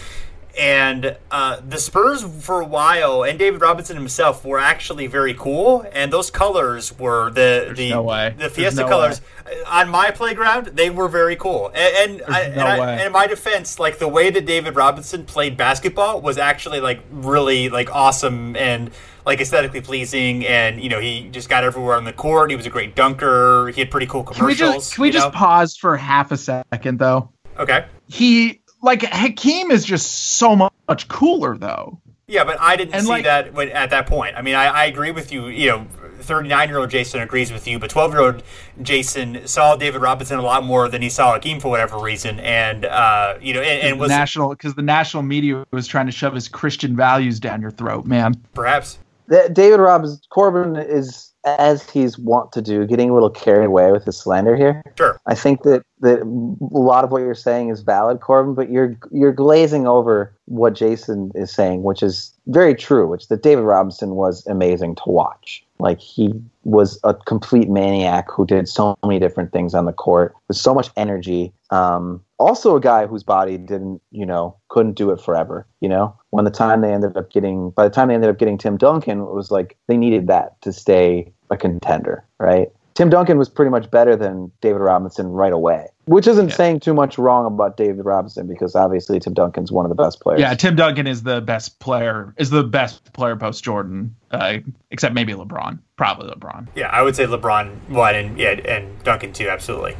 [0.57, 5.85] And uh, the Spurs, for a while, and David Robinson himself were actually very cool.
[5.91, 8.33] And those colors were the the no way.
[8.37, 9.19] the Fiesta no colors
[9.67, 10.67] on my playground.
[10.67, 11.71] They were very cool.
[11.75, 15.25] And and, I, and, I- and in my defense, like the way that David Robinson
[15.25, 18.91] played basketball was actually like really like awesome and
[19.25, 20.45] like aesthetically pleasing.
[20.45, 22.49] And you know, he just got everywhere on the court.
[22.49, 23.69] He was a great dunker.
[23.69, 24.75] He had pretty cool Can we commercials.
[24.85, 27.29] just can we just pause for half a second though?
[27.57, 27.85] okay?
[28.07, 30.55] He like Hakeem is just so
[30.87, 31.99] much cooler though.
[32.27, 34.35] Yeah, but I didn't And, see like- that when, at that point.
[34.35, 35.47] I mean, I, I agree with you.
[35.47, 35.87] You know,
[36.21, 38.43] 39 year old Jason agrees with you, but 12 year old
[38.81, 42.85] Jason saw David Robinson a lot more than he saw Hakeem for whatever reason, and
[42.85, 46.33] uh, you know, and, and was national because the national media was trying to shove
[46.33, 48.33] his Christian values down your throat, man.
[48.55, 48.97] perhaps
[49.27, 53.91] That David Robinson Corbin is as he's wont to do, getting a little carried away
[53.91, 54.81] with his slander here.
[54.97, 55.19] sure.
[55.27, 58.95] I think that, that a lot of what you're saying is valid, Corbin, but you're
[59.11, 63.07] you're glazing over what Jason is saying, which is very true.
[63.07, 65.63] Which that David Robinson was amazing to watch.
[65.79, 66.33] Like he
[66.65, 70.73] was a complete maniac who did so many different things on the court with so
[70.73, 71.53] much energy.
[71.69, 75.67] Um, also, a guy whose body didn't, you know, couldn't do it forever.
[75.79, 78.39] You know, when the time they ended up getting, by the time they ended up
[78.39, 82.69] getting Tim Duncan, it was like they needed that to stay a contender, right?
[82.95, 86.55] Tim Duncan was pretty much better than David Robinson right away, which isn't yeah.
[86.55, 90.21] saying too much wrong about David Robinson because obviously Tim Duncan's one of the best
[90.21, 90.39] players.
[90.39, 94.59] Yeah, Tim Duncan is the best player, is the best player post Jordan, uh,
[94.91, 96.69] except maybe LeBron, probably LeBron.
[96.73, 99.97] Yeah, I would say LeBron, one, and yeah, and Duncan too, absolutely.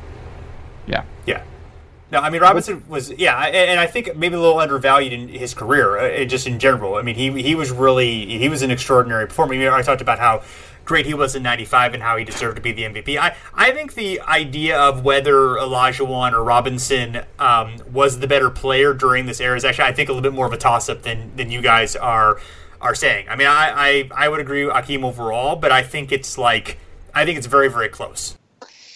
[0.88, 1.44] Yeah, yeah.
[2.12, 5.54] No, I mean Robinson was yeah, and I think maybe a little undervalued in his
[5.54, 6.96] career, uh, just in general.
[6.96, 9.56] I mean, he he was really he was an extraordinary performer.
[9.56, 10.44] I, mean, I talked about how
[10.86, 13.18] great he was in 95 and how he deserved to be the MVP.
[13.18, 18.94] I, I think the idea of whether Olajuwon or Robinson um, was the better player
[18.94, 21.02] during this era is actually, I think, a little bit more of a toss up
[21.02, 22.40] than, than you guys are
[22.82, 23.28] are saying.
[23.30, 26.78] I mean, I, I, I would agree with Hakeem overall, but I think it's like,
[27.16, 28.38] I think it's very, very close.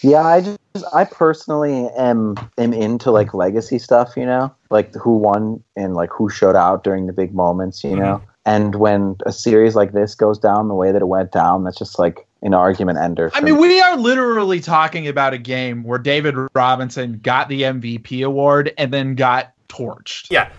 [0.02, 0.58] Yeah, I just
[0.94, 6.10] I personally am am into like legacy stuff, you know, like who won and like
[6.10, 8.00] who showed out during the big moments, you mm-hmm.
[8.00, 8.22] know.
[8.50, 11.78] And when a series like this goes down the way that it went down, that's
[11.78, 13.30] just like an argument ender.
[13.32, 13.60] I mean, me.
[13.60, 18.92] we are literally talking about a game where David Robinson got the MVP award and
[18.92, 20.26] then got torched.
[20.30, 20.50] Yeah.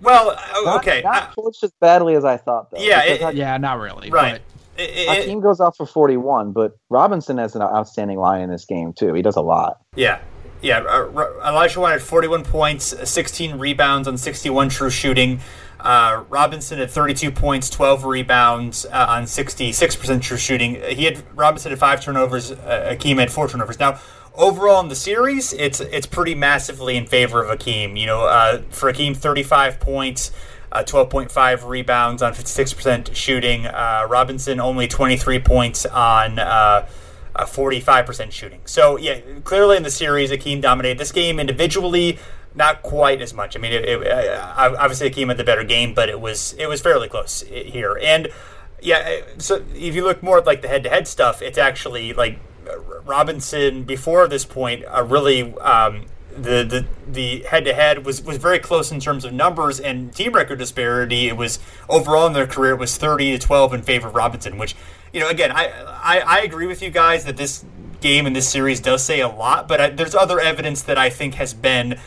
[0.00, 1.02] Well, uh, okay.
[1.04, 2.80] Not, not uh, torched as badly as I thought, though.
[2.80, 4.08] Yeah, it, yeah, not really.
[4.08, 4.40] Right.
[4.76, 8.94] But team goes off for 41, but Robinson has an outstanding line in this game
[8.94, 9.12] too.
[9.12, 9.82] He does a lot.
[9.94, 10.20] Yeah,
[10.62, 10.78] yeah.
[10.78, 11.08] Uh,
[11.46, 15.40] Elijah Olajuwon had 41 points, 16 rebounds on 61 true shooting.
[15.86, 20.74] Uh, Robinson had 32 points, 12 rebounds uh, on 66% true shooting.
[20.82, 22.50] He had Robinson had five turnovers.
[22.50, 23.78] Uh, Hakeem had four turnovers.
[23.78, 24.00] Now,
[24.34, 27.94] overall in the series, it's it's pretty massively in favor of Hakeem.
[27.94, 30.32] You know, uh, for Hakeem, 35 points.
[30.72, 33.66] Uh, 12.5 rebounds on 56% shooting.
[33.66, 36.86] Uh, Robinson only 23 points on uh,
[37.36, 38.60] 45% shooting.
[38.64, 42.18] So, yeah, clearly in the series, Hakeem dominated this game individually
[42.56, 43.54] not quite as much.
[43.56, 46.68] I mean, it, it, uh, obviously Hakeem had the better game, but it was it
[46.68, 47.98] was fairly close here.
[48.02, 48.28] And
[48.80, 52.38] yeah, uh, so if you look more at like the head-to-head stuff, it's actually like
[53.04, 58.90] Robinson before this point uh, really um, the the the head-to-head was was very close
[58.90, 61.28] in terms of numbers and team record disparity.
[61.28, 64.58] It was overall in their career it was 30 to 12 in favor of Robinson,
[64.58, 64.74] which
[65.12, 65.68] you know again I
[66.02, 67.64] I, I agree with you guys that this
[68.00, 71.10] game and this series does say a lot, but I, there's other evidence that I
[71.10, 71.98] think has been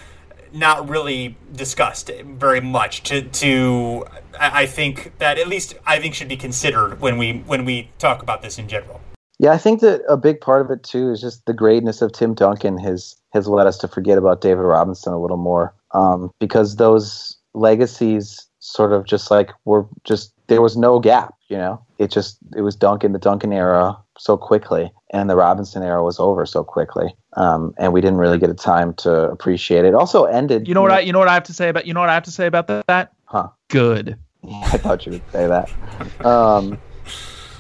[0.54, 4.06] not really discussed very much to to
[4.39, 8.22] I think that at least I think should be considered when we when we talk
[8.22, 9.02] about this in general.
[9.39, 12.12] Yeah, I think that a big part of it too is just the greatness of
[12.12, 16.32] Tim Duncan has has led us to forget about David Robinson a little more um,
[16.39, 21.84] because those legacies sort of just like were just there was no gap, you know.
[21.97, 26.20] It just it was Duncan the Duncan era so quickly, and the Robinson era was
[26.20, 29.93] over so quickly, um, and we didn't really get a time to appreciate it.
[29.93, 30.67] Also ended.
[30.67, 30.99] You know what I?
[30.99, 31.86] You know what I have to say about?
[31.86, 33.13] You know what I have to say about that?
[33.25, 33.49] Huh?
[33.67, 34.17] Good.
[34.49, 36.25] I thought you would say that.
[36.25, 36.80] Um,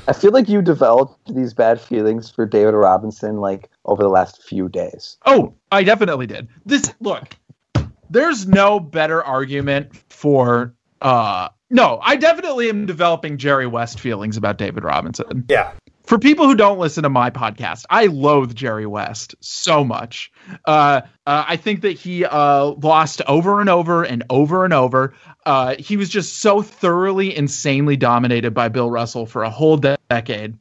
[0.07, 4.41] I feel like you developed these bad feelings for David Robinson like over the last
[4.41, 5.17] few days.
[5.25, 6.47] Oh, I definitely did.
[6.65, 7.35] This look,
[8.09, 14.57] there's no better argument for uh no, I definitely am developing Jerry West feelings about
[14.57, 15.45] David Robinson.
[15.47, 15.73] Yeah
[16.09, 20.31] for people who don't listen to my podcast, I loathe Jerry West so much.
[20.65, 25.13] Uh, uh, I think that he uh, lost over and over and over and over.
[25.45, 29.99] Uh, he was just so thoroughly, insanely dominated by Bill Russell for a whole de-
[30.09, 30.57] decade.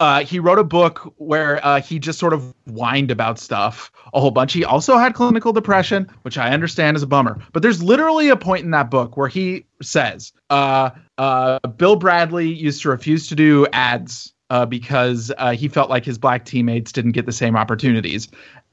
[0.00, 4.20] Uh, he wrote a book where uh, he just sort of whined about stuff a
[4.20, 4.54] whole bunch.
[4.54, 7.38] He also had clinical depression, which I understand is a bummer.
[7.52, 12.88] But there's literally a point in that book where he says, Bill Bradley used to
[12.88, 17.26] refuse to do ads uh, because uh, he felt like his black teammates didn't get
[17.26, 18.28] the same opportunities.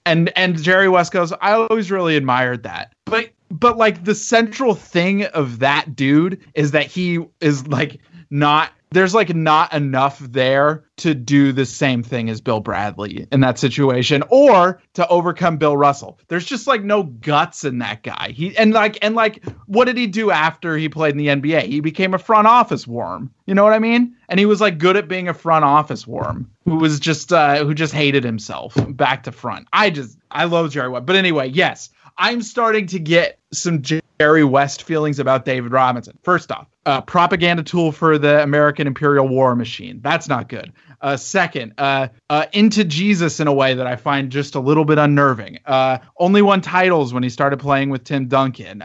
[0.06, 2.94] And and Jerry West goes, I always really admired that.
[3.06, 8.00] But but like the central thing of that dude is that he is like
[8.30, 13.42] not there's like not enough there to do the same thing as Bill Bradley in
[13.42, 16.20] that situation or to overcome Bill Russell.
[16.28, 18.32] There's just like no guts in that guy.
[18.34, 21.64] He and like and like what did he do after he played in the NBA?
[21.64, 23.32] He became a front office worm.
[23.46, 24.16] You know what I mean?
[24.30, 27.64] And he was like good at being a front office worm who was just uh
[27.64, 29.68] who just hated himself back to front.
[29.74, 31.06] I just I love Jerry West.
[31.06, 36.18] But anyway, yes, I'm starting to get some Jerry West feelings about David Robinson.
[36.24, 40.00] First off, uh, propaganda tool for the American imperial war machine.
[40.02, 40.74] That's not good.
[41.00, 44.86] Uh, second, uh, uh, into Jesus in a way that I find just a little
[44.86, 45.60] bit unnerving.
[45.66, 48.84] Uh, only won titles when he started playing with Tim Duncan.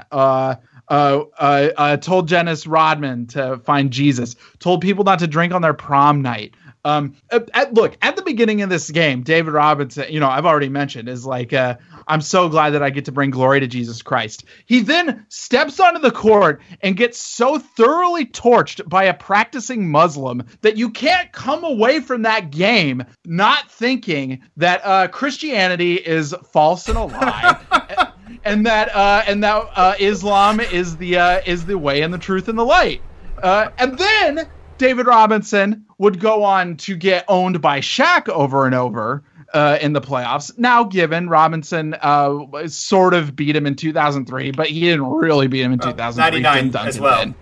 [0.92, 5.62] Uh, uh, uh, told Dennis Rodman to find Jesus, told people not to drink on
[5.62, 6.52] their prom night.
[6.84, 10.44] Um, at, at, look at the beginning of this game, David Robinson, you know, I've
[10.44, 13.66] already mentioned, is like, uh, I'm so glad that I get to bring glory to
[13.66, 14.44] Jesus Christ.
[14.66, 20.44] He then steps onto the court and gets so thoroughly torched by a practicing Muslim
[20.60, 26.86] that you can't come away from that game not thinking that uh, Christianity is false
[26.90, 28.08] and a lie.
[28.44, 32.18] and that uh, and that uh, Islam is the uh, is the way and the
[32.18, 33.00] truth and the light.
[33.42, 38.74] Uh, and then David Robinson would go on to get owned by Shaq over and
[38.74, 39.22] over
[39.52, 40.56] uh, in the playoffs.
[40.58, 45.62] Now, given Robinson uh, sort of beat him in 2003, but he didn't really beat
[45.62, 46.42] him in 2003.
[46.42, 47.34] 99 as well.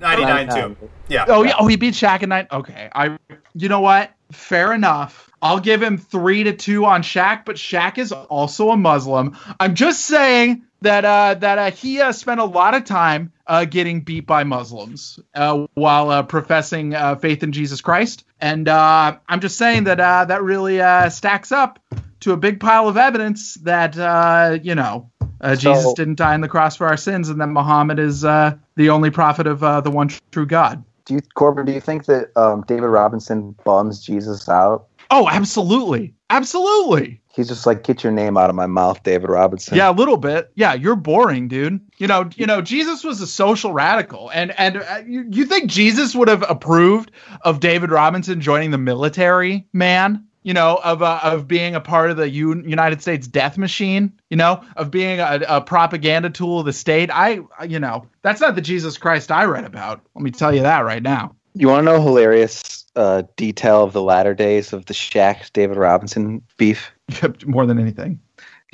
[0.00, 0.76] 99 too.
[1.08, 1.24] Yeah.
[1.28, 1.54] Oh yeah.
[1.58, 2.46] Oh, he beat Shaq in nine.
[2.50, 2.90] Okay.
[2.94, 3.16] I.
[3.54, 4.12] You know what?
[4.32, 5.30] Fair enough.
[5.42, 9.36] I'll give him three to two on Shaq, but Shaq is also a Muslim.
[9.60, 13.64] I'm just saying that uh, that uh, he uh, spent a lot of time uh,
[13.64, 19.58] getting beat by Muslims uh, while uh, professing faith in Jesus Christ, and I'm just
[19.58, 20.78] saying that that really
[21.10, 21.78] stacks up
[22.20, 25.10] to a big pile of evidence that you know
[25.42, 28.58] so, Jesus didn't die on the cross for our sins, and that Muhammad is the
[28.90, 30.84] only prophet of the one true God.
[31.04, 31.66] Do you, Corbin?
[31.66, 34.88] Do you think that um, David Robinson bums Jesus out?
[35.10, 36.14] Oh, absolutely.
[36.30, 37.20] Absolutely.
[37.36, 39.76] He's just like, get your name out of my mouth, David Robinson.
[39.76, 40.50] Yeah, a little bit.
[40.54, 41.80] Yeah, you're boring, dude.
[41.98, 45.70] You know, you know, Jesus was a social radical, and and uh, you, you think
[45.70, 47.10] Jesus would have approved
[47.42, 50.24] of David Robinson joining the military, man?
[50.44, 54.14] You know, of uh, of being a part of the U- United States death machine.
[54.30, 57.10] You know, of being a, a propaganda tool of the state.
[57.12, 60.00] I, you know, that's not the Jesus Christ I read about.
[60.14, 61.36] Let me tell you that right now.
[61.52, 65.76] You want to know hilarious uh, detail of the latter days of the Shaq David
[65.76, 66.90] Robinson beef?
[67.46, 68.20] More than anything.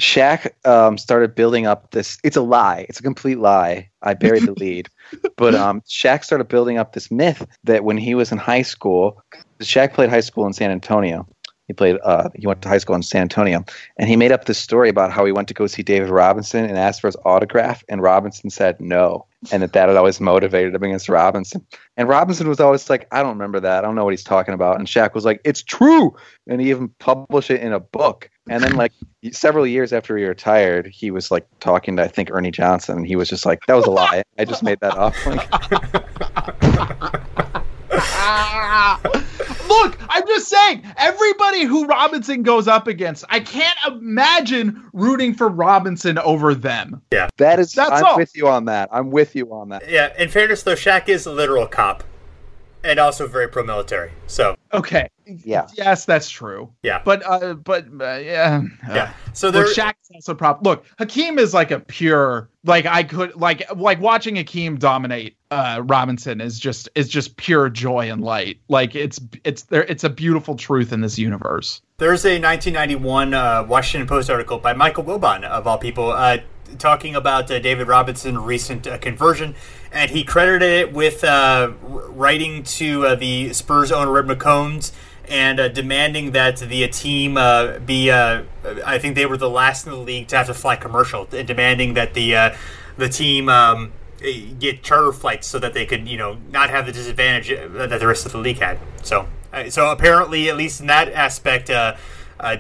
[0.01, 2.19] Shaq um, started building up this.
[2.25, 2.87] It's a lie.
[2.89, 3.91] It's a complete lie.
[4.03, 4.89] I buried the lead.
[5.37, 9.23] But um, Shaq started building up this myth that when he was in high school,
[9.61, 11.27] Shaq played high school in San Antonio,
[11.73, 11.99] he played.
[12.05, 13.65] Uh, he went to high school in San Antonio,
[13.97, 16.65] and he made up this story about how he went to go see David Robinson
[16.67, 20.75] and asked for his autograph, and Robinson said no, and that that had always motivated
[20.75, 21.67] him against Robinson.
[21.97, 23.79] And Robinson was always like, "I don't remember that.
[23.79, 26.15] I don't know what he's talking about." And Shaq was like, "It's true,"
[26.47, 28.29] and he even published it in a book.
[28.51, 28.93] And then, like
[29.31, 33.07] several years after he retired, he was like talking to I think Ernie Johnson, and
[33.07, 34.23] he was just like, "That was a lie.
[34.39, 35.15] I just made that up."
[39.73, 45.49] Look, I'm just saying, everybody who Robinson goes up against, I can't imagine rooting for
[45.49, 47.01] Robinson over them.
[47.13, 47.29] Yeah.
[47.39, 48.17] That is that's I'm all.
[48.17, 48.89] with you on that.
[48.93, 49.89] I'm with you on that.
[49.89, 52.05] Yeah, in fairness though, Shaq is a literal cop
[52.85, 54.13] and also very pro-military.
[54.27, 56.73] So okay, yeah, yes, that's true.
[56.83, 59.13] Yeah, but uh, but uh, yeah, yeah.
[59.33, 60.65] So there, Look, Shaq's also prop.
[60.65, 65.83] Look, Hakeem is like a pure like I could like like watching Hakeem dominate uh
[65.85, 68.61] Robinson is just is just pure joy and light.
[68.69, 71.83] Like it's it's there it's a beautiful truth in this universe.
[71.99, 76.11] There's a 1991 uh, Washington Post article by Michael Wilbon of all people.
[76.11, 76.39] Uh,
[76.79, 79.55] talking about uh, David Robinson's recent uh, conversion,
[79.91, 84.93] and he credited it with uh, writing to uh, the Spurs owner Red McCombs
[85.29, 88.11] and uh, demanding that the team uh, be.
[88.11, 91.47] I think they were the last in the league to have to fly commercial, and
[91.47, 92.55] demanding that the
[92.97, 93.49] the team.
[93.49, 93.93] Um,
[94.61, 98.07] get charter flights so that they could, you know, not have the disadvantage that the
[98.07, 98.79] rest of the league had.
[99.03, 99.27] So,
[99.69, 101.67] so apparently, at least in that aspect,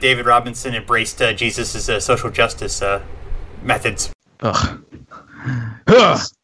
[0.00, 2.82] David Robinson embraced Jesus' social justice
[3.64, 4.12] methods.
[4.40, 4.82] Ugh.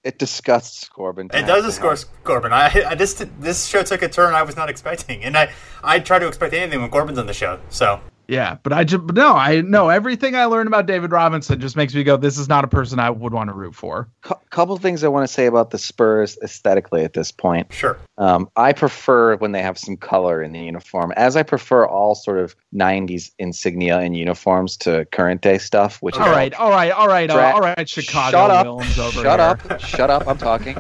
[0.05, 1.31] it disgusts Corbin.
[1.33, 2.53] It does disgust Corbin.
[2.53, 5.51] I, I, this this show took a turn I was not expecting, and I
[5.83, 7.61] I try to expect anything when Corbin's on the show.
[7.71, 11.77] So yeah, but I just no, I know everything I learned about David Robinson just
[11.77, 14.07] makes me go, this is not a person I would want to root for.
[14.27, 17.73] C- couple things I want to say about the Spurs aesthetically at this point.
[17.73, 17.99] Sure.
[18.19, 22.15] Um, I prefer when they have some color in the uniform, as I prefer all
[22.15, 26.03] sort of '90s insignia and uniforms to current day stuff.
[26.03, 29.15] Which all right, all right, all right, dra- all right, Chicago shut up, over shut
[29.15, 29.41] here.
[29.41, 30.29] up, shut up.
[30.29, 30.77] I'm talking.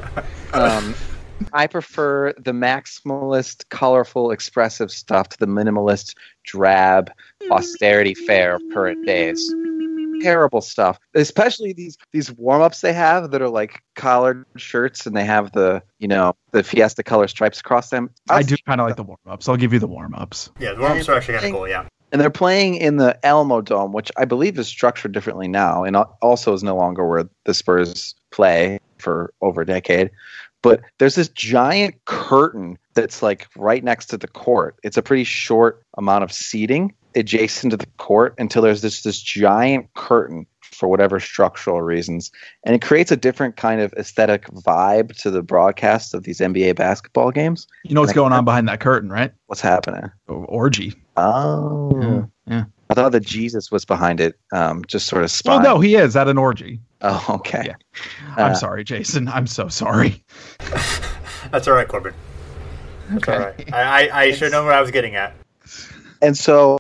[0.52, 0.94] Um,
[1.52, 7.10] I prefer the maximalist, colorful, expressive stuff to the minimalist, drab,
[7.50, 9.54] austerity fare of current days.
[10.20, 10.98] Terrible stuff.
[11.14, 15.52] Especially these these warm ups they have that are like collared shirts and they have
[15.52, 18.10] the you know the Fiesta color stripes across them.
[18.28, 19.48] I, I do kind of like the warm ups.
[19.48, 20.50] I'll give you the warm ups.
[20.58, 21.68] Yeah, the warm ups are actually kind of cool.
[21.68, 21.86] Yeah.
[22.10, 25.94] And they're playing in the Elmo Alamodome, which I believe is structured differently now, and
[26.22, 30.10] also is no longer where the Spurs play for over a decade
[30.62, 34.76] but there's this giant curtain that's like right next to the court.
[34.82, 39.20] It's a pretty short amount of seating, adjacent to the court until there's this this
[39.20, 42.30] giant curtain for whatever structural reasons,
[42.64, 46.76] and it creates a different kind of aesthetic vibe to the broadcast of these NBA
[46.76, 47.66] basketball games.
[47.84, 49.32] You know what's going on behind that curtain, right?
[49.46, 50.10] What's happening?
[50.28, 50.94] Orgy.
[51.16, 52.22] Oh, Yeah.
[52.54, 52.64] yeah.
[52.90, 56.14] I thought that Jesus was behind it, um, just sort of Well, no, he is
[56.16, 56.80] at an orgy.
[57.02, 57.62] Oh, okay.
[57.66, 57.74] Yeah.
[58.36, 59.26] I'm Uh, sorry, Jason.
[59.28, 60.22] I'm so sorry.
[61.50, 62.14] That's all right, Corbin.
[63.10, 63.72] That's all right.
[63.74, 65.34] I, I, I should know what I was getting at.
[66.22, 66.78] and so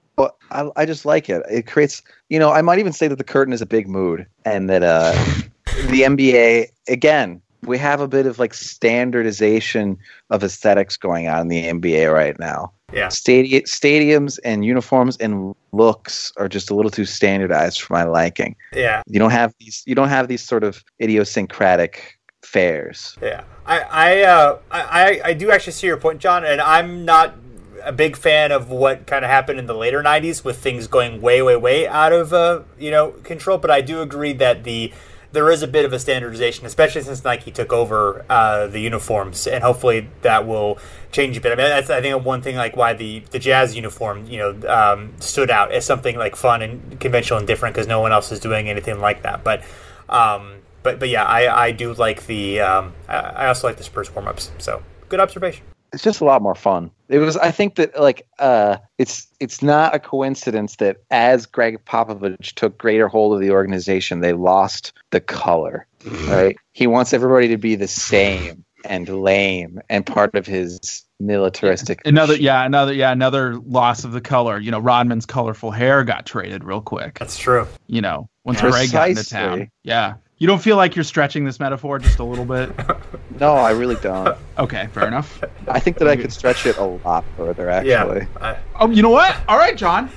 [0.50, 1.42] I, I just like it.
[1.50, 4.26] It creates, you know, I might even say that the curtain is a big mood,
[4.44, 5.12] and that uh,
[5.88, 9.98] the NBA again, we have a bit of like standardization
[10.30, 12.72] of aesthetics going on in the NBA right now.
[12.92, 13.08] Yeah.
[13.08, 18.56] Stadi- stadiums and uniforms and looks are just a little too standardized for my liking.
[18.72, 19.02] Yeah.
[19.06, 19.82] You don't have these.
[19.86, 23.16] You don't have these sort of idiosyncratic fairs.
[23.20, 27.34] Yeah, I I, uh, I I do actually see your point, John, and I'm not
[27.82, 31.20] a big fan of what kind of happened in the later '90s with things going
[31.20, 33.58] way, way, way out of uh, you know control.
[33.58, 34.92] But I do agree that the
[35.32, 39.46] there is a bit of a standardization, especially since Nike took over uh, the uniforms,
[39.46, 40.78] and hopefully that will
[41.12, 41.52] change a bit.
[41.52, 44.68] I mean, that's I think one thing like why the the Jazz uniform you know
[44.68, 48.32] um, stood out as something like fun and conventional and different because no one else
[48.32, 49.44] is doing anything like that.
[49.44, 49.62] But
[50.08, 54.14] um, but but yeah, I, I do like the um, I also like the Spurs
[54.14, 54.50] warm ups.
[54.58, 55.64] So good observation.
[55.92, 56.90] It's just a lot more fun.
[57.08, 61.84] It was I think that like uh it's it's not a coincidence that as Gregg
[61.84, 65.86] Popovich took greater hold of the organization, they lost the color.
[66.04, 66.56] Right?
[66.72, 72.36] He wants everybody to be the same and lame and part of his militaristic Another,
[72.36, 74.58] yeah, another, yeah, another loss of the color.
[74.58, 77.18] You know, Rodman's colorful hair got traded real quick.
[77.18, 77.66] That's true.
[77.86, 79.70] You know, once Gregg got into town.
[79.82, 80.14] Yeah.
[80.38, 82.70] You don't feel like you're stretching this metaphor just a little bit?
[83.40, 84.36] No, I really don't.
[84.58, 85.44] Okay, fair enough.
[85.68, 87.90] I think that I could stretch it a lot further actually.
[88.22, 88.24] Yeah.
[88.40, 89.36] I, Oh, you know what?
[89.46, 90.10] All right, John.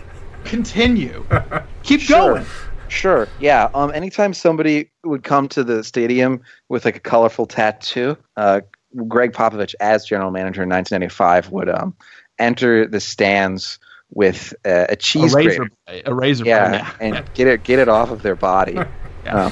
[0.43, 1.24] Continue.
[1.84, 2.34] Keep Sure.
[2.34, 2.45] going.
[2.88, 3.28] Sure.
[3.39, 3.69] Yeah.
[3.76, 3.91] Um.
[3.93, 8.61] Anytime somebody would come to the stadium with like a colorful tattoo, uh,
[9.07, 11.95] Gregg Popovich, as general manager in 1995, would um
[12.39, 13.78] enter the stands
[14.15, 15.72] with uh, a A cheese razor, grater.
[15.86, 16.45] blade, a razor.
[16.45, 18.80] Yeah, blade, and get it get it off of their body.
[19.24, 19.45] Yeah.
[19.45, 19.51] Um,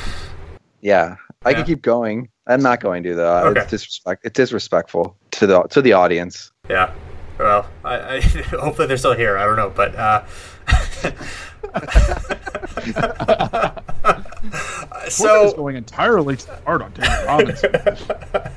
[0.82, 1.16] yeah.
[1.46, 1.56] I Yeah.
[1.58, 2.30] could keep going.
[2.48, 3.48] I'm not going to though.
[3.50, 3.62] Okay.
[3.62, 4.26] It's disrespect.
[4.26, 6.52] It's disrespectful to the to the audience.
[6.70, 6.92] yeah.
[7.38, 8.20] Well, I, I,
[8.60, 9.38] hopefully they're still here.
[9.38, 10.24] I don't know, but uh,
[14.10, 17.72] Corbin is so going entirely too hard on David Robinson.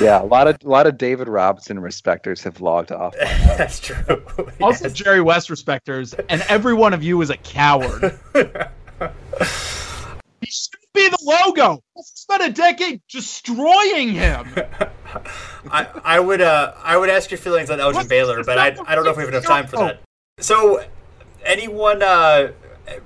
[0.00, 0.20] Yeah.
[0.20, 3.14] A lot of a lot of David Robinson respecters have logged off.
[3.18, 4.20] that's true.
[4.60, 4.92] Also, Yes.
[4.92, 8.18] Jerry West respecters, and every one of you is a coward.
[10.44, 11.82] He should be the logo.
[11.96, 14.54] Let's spend a decade destroying him.
[15.70, 18.76] I, I would uh I would ask your feelings on Elgin What's Baylor, but I,
[18.86, 20.00] I don't know if we have enough time for that.
[20.40, 20.84] So,
[21.44, 22.52] anyone uh,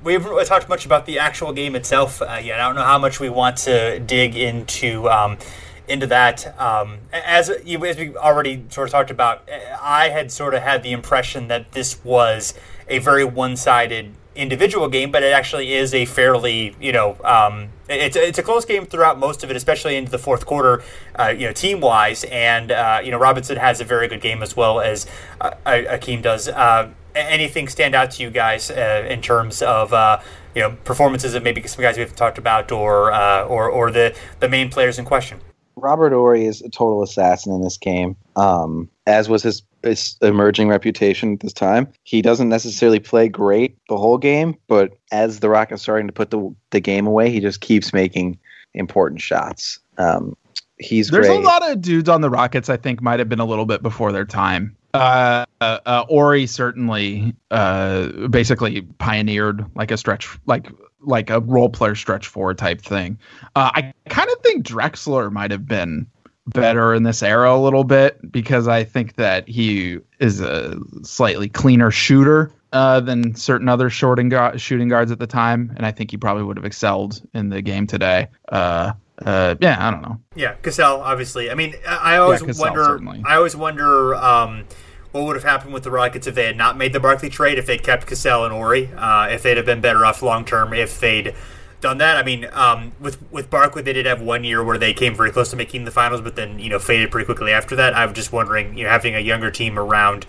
[0.02, 2.60] we haven't really talked much about the actual game itself uh, yet.
[2.60, 5.38] I don't know how much we want to dig into um,
[5.86, 6.58] into that.
[6.60, 9.48] Um, as you as we already sort of talked about,
[9.80, 12.54] I had sort of had the impression that this was
[12.88, 17.68] a very one sided individual game, but it actually is a fairly, you know, um,
[17.88, 20.82] it's it's a close game throughout most of it, especially into the fourth quarter,
[21.18, 22.24] uh, you know, team wise.
[22.24, 25.06] And uh, you know, Robinson has a very good game as well as
[25.40, 26.48] uh, Hakeem does.
[26.48, 30.20] Uh, anything stand out to you guys uh, in terms of uh,
[30.54, 34.16] you know performances of maybe some guys we've talked about, or uh, or or the
[34.40, 35.40] the main players in question?
[35.76, 40.68] Robert Horry is a total assassin in this game, um, as was his, his emerging
[40.68, 41.88] reputation at this time.
[42.04, 46.30] He doesn't necessarily play great the whole game, but as the Rockets starting to put
[46.30, 48.38] the the game away, he just keeps making
[48.74, 49.78] important shots.
[49.98, 50.36] Um,
[50.78, 51.40] he's There's great.
[51.40, 53.82] a lot of dudes on the Rockets I think might have been a little bit
[53.82, 54.76] before their time.
[54.94, 60.68] Uh, uh, uh, Horry certainly uh, basically pioneered like a stretch, like
[61.00, 63.18] like a role player stretch four type thing.
[63.54, 66.06] Uh, I kind of think Drexler might have been
[66.50, 71.48] better in this era a little bit because I think that he is a slightly
[71.48, 75.90] cleaner shooter uh, than certain other shorting gu- shooting guards at the time, and I
[75.90, 78.28] think he probably would have excelled in the game today.
[78.50, 78.92] Uh,
[79.24, 80.20] uh, yeah, I don't know.
[80.36, 81.50] Yeah, Cassell, obviously.
[81.50, 82.84] I mean, I I always Cassell, wonder.
[82.84, 83.22] certainly.
[83.26, 84.64] I always wonder um,
[85.12, 87.58] what would have happened with the Rockets if they had not made the Barkley trade.
[87.58, 90.72] If they'd kept Cassell and Horry, uh, if they'd have been better off long term.
[90.72, 91.34] If they'd
[91.80, 94.92] done that, I mean, um, with with Barkley, they did have one year where they
[94.92, 97.76] came very close to making the finals, but then you know faded pretty quickly after
[97.76, 97.94] that.
[97.94, 100.26] I'm just wondering, you know, having a younger team around.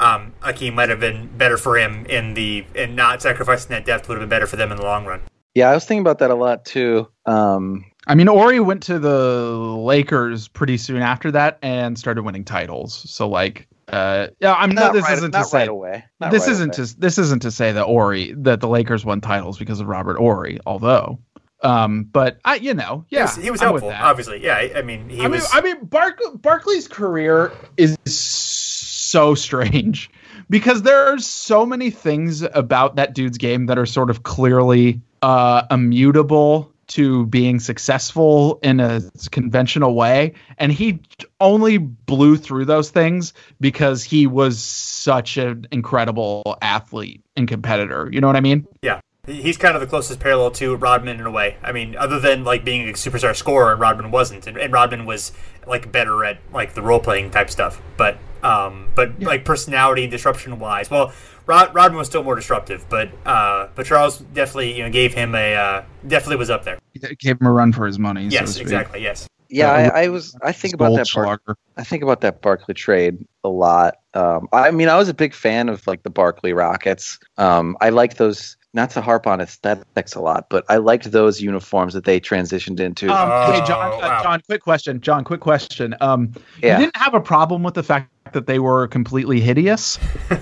[0.00, 4.08] Um, Hakeem might have been better for him in the and not sacrificing that depth
[4.08, 5.20] would have been better for them in the long run.
[5.54, 7.08] yeah, I was thinking about that a lot too.
[7.26, 12.44] Um, I mean, Horry went to the Lakers pretty soon after that and started winning
[12.44, 13.08] titles.
[13.08, 14.86] So, like, Uh, yeah, I'm not.
[14.86, 16.04] Not This right, isn't not to say right away.
[16.18, 16.86] Not this right isn't away.
[16.88, 20.16] to this isn't to say that Horry that the Lakers won titles because of Robert
[20.16, 21.18] Horry, although,
[21.62, 24.02] um, but I you know He yeah was, he was I'm helpful, that.
[24.02, 24.42] obviously.
[24.42, 25.48] Yeah, I I mean, he I mean, was.
[25.52, 30.10] I mean, Bark- Barkley's career is so strange
[30.48, 35.02] because there are so many things about that dude's game that are sort of clearly
[35.20, 41.00] uh, immutable to being successful in a conventional way, and he
[41.40, 48.08] only blew through those things because he was such an incredible athlete and competitor.
[48.12, 48.66] You know what I mean?
[48.82, 51.56] Yeah, he's kind of the closest parallel to Rodman in a way.
[51.62, 55.06] I mean, other than like being a superstar scorer, and Rodman wasn't, and, and Rodman
[55.06, 55.32] was
[55.66, 57.80] like better at like the role playing type stuff.
[57.96, 61.12] But um, but like personality disruption wise, well,
[61.46, 65.34] Rod, Rodman was still more disruptive, but uh, but Charles definitely you know gave him
[65.34, 66.78] a uh, definitely was up there.
[67.18, 68.26] Gave him a run for his money.
[68.28, 68.62] Yes, speak.
[68.62, 69.02] exactly.
[69.02, 69.26] Yes.
[69.48, 70.34] Yeah, Uh, I, I was.
[70.42, 71.10] I think about that.
[71.14, 71.40] Bar-
[71.76, 73.96] I think about that Barkley trade a lot.
[74.14, 77.18] Um, I mean, I was a big fan of like the Barkley Rockets.
[77.38, 78.56] Um, I like those.
[78.74, 82.80] Not to harp on aesthetics a lot, but I liked those uniforms that they transitioned
[82.80, 83.10] into.
[83.10, 83.92] Um, Oh, hey, John.
[83.92, 84.22] Uh, wow.
[84.22, 84.98] John, quick question.
[85.02, 85.94] John, quick question.
[86.00, 86.32] Um,
[86.62, 86.78] Yeah.
[86.78, 89.98] you didn't have a problem with the fact that they were completely hideous?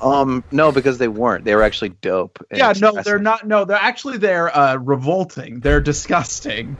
[0.00, 1.44] um, no, because they weren't.
[1.44, 2.44] They were actually dope.
[2.52, 3.46] yeah, no, they're not.
[3.46, 5.60] No, they're actually they're uh, revolting.
[5.60, 6.76] They're disgusting.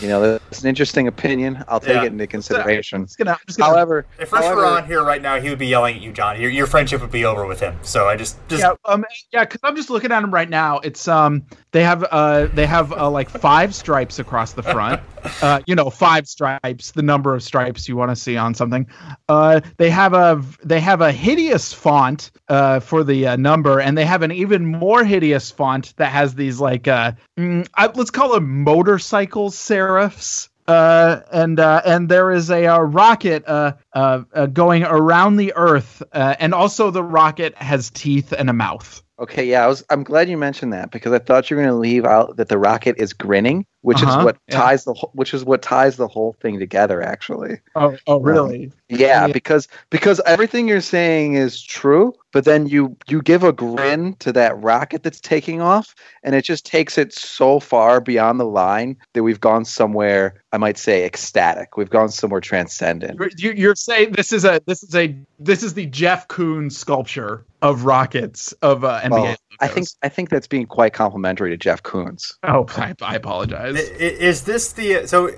[0.00, 1.64] You know, that's an interesting opinion.
[1.68, 2.02] I'll take Yeah.
[2.04, 3.02] it into consideration.
[3.02, 3.30] I'm just gonna.
[3.32, 5.68] I'm just gonna However, If Rush however, were on here right now, he would be
[5.68, 6.40] yelling at you, John.
[6.40, 7.78] Your, your friendship would be over with him.
[7.82, 10.80] So I just just yeah, um, yeah, because I'm just looking at him right now.
[10.80, 11.44] It's um,
[11.76, 14.98] they have uh, they have uh, like five stripes across the front.
[15.42, 18.86] Uh, you know, five stripes, the number of stripes you want to see on something.
[19.28, 23.98] Uh, they have a they have a hideous font uh for the uh, number, and
[23.98, 28.10] they have an even more hideous font that has these like uh, mm, I, let's
[28.10, 30.48] call them motorcycle serifs.
[30.66, 35.52] Uh, and uh, and there is a, uh rocket uh, uh, uh, going around the
[35.54, 39.02] Earth, uh, and also the rocket has teeth and a mouth.
[39.18, 39.82] Okay, yeah, I was.
[39.88, 42.48] I'm glad you mentioned that because I thought you were going to leave out that
[42.48, 44.56] the rocket is grinning, which Uh-huh, is what yeah.
[44.58, 47.00] ties the whole, which is what ties the whole thing together.
[47.02, 48.72] Actually, Oh, oh, really?
[48.88, 49.32] yeah, Yeah.
[49.32, 54.32] because because everything you're saying is true, but then you you give a grin to
[54.32, 58.96] that rocket that's taking off, and it just takes it so far beyond the line
[59.14, 60.34] that we've gone somewhere.
[60.52, 61.76] I might say ecstatic.
[61.76, 63.20] We've gone somewhere transcendent.
[63.38, 67.44] You're, you're saying this is a this is a this is the Jeff Koons sculpture
[67.62, 69.10] of rockets of uh, NBA.
[69.10, 69.86] Well, I think.
[70.02, 72.34] I think that's being quite complimentary to Jeff Koons.
[72.42, 73.76] Oh, I, I apologize.
[73.76, 75.30] I- i- Is this the so?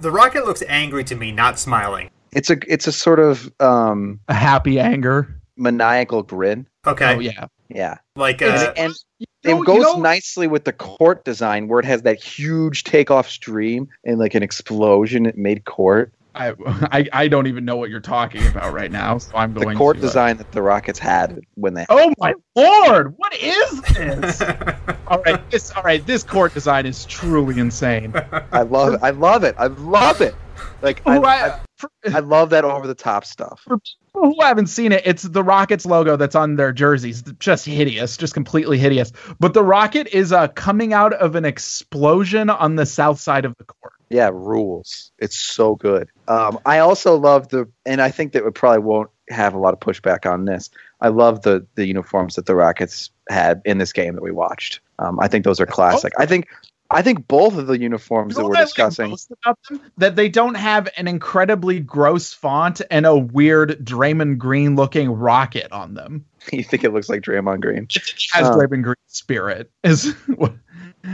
[0.00, 2.10] The rocket looks angry to me, not smiling.
[2.32, 5.40] It's a it's a sort of um, A happy anger.
[5.56, 6.66] maniacal grin.
[6.86, 7.46] Okay, Oh yeah.
[7.70, 11.24] Yeah, like and, uh, and You it know- you goes know- nicely with the court
[11.24, 16.12] design where it has that huge takeoff stream and like an explosion at mid court.
[16.34, 16.52] I,
[16.92, 19.76] I I don't even know what you're talking about right now, so I'm The going
[19.78, 23.14] court to, uh, design that the Rockets had when they Oh my lord!
[23.16, 24.42] What is this?
[25.08, 26.04] all right, this all right.
[26.06, 28.12] This court design is truly insane.
[28.52, 29.00] I love it.
[29.02, 29.54] I love it.
[29.58, 30.34] I love it.
[30.82, 31.60] Like I, I- I,
[32.14, 33.60] I love that over the top stuff.
[33.64, 37.22] for people who haven't seen it, it's the Rockets logo that's on their jerseys.
[37.40, 39.12] Just hideous, just completely hideous.
[39.40, 43.54] But the rocket is uh, coming out of an explosion on the south side of
[43.58, 43.92] the court.
[44.14, 45.10] Yeah, rules.
[45.18, 46.08] It's so good.
[46.28, 49.74] Um, I also love the, and I think that we probably won't have a lot
[49.74, 50.70] of pushback on this.
[51.00, 54.80] I love the the uniforms that the Rockets had in this game that we watched.
[55.00, 56.12] Um, I think those are classic.
[56.18, 56.46] I think
[56.90, 59.16] I think both of the uniforms You know that we're discussing.
[59.42, 59.80] about them?
[59.98, 65.72] That they don't have an incredibly gross font and a weird Draymond Green looking rocket
[65.72, 66.26] on them.
[66.52, 67.88] you think it looks like Draymond Green?
[67.92, 68.52] It has Oh.
[68.56, 69.70] Draymond Green spirit.
[69.82, 70.54] Is what-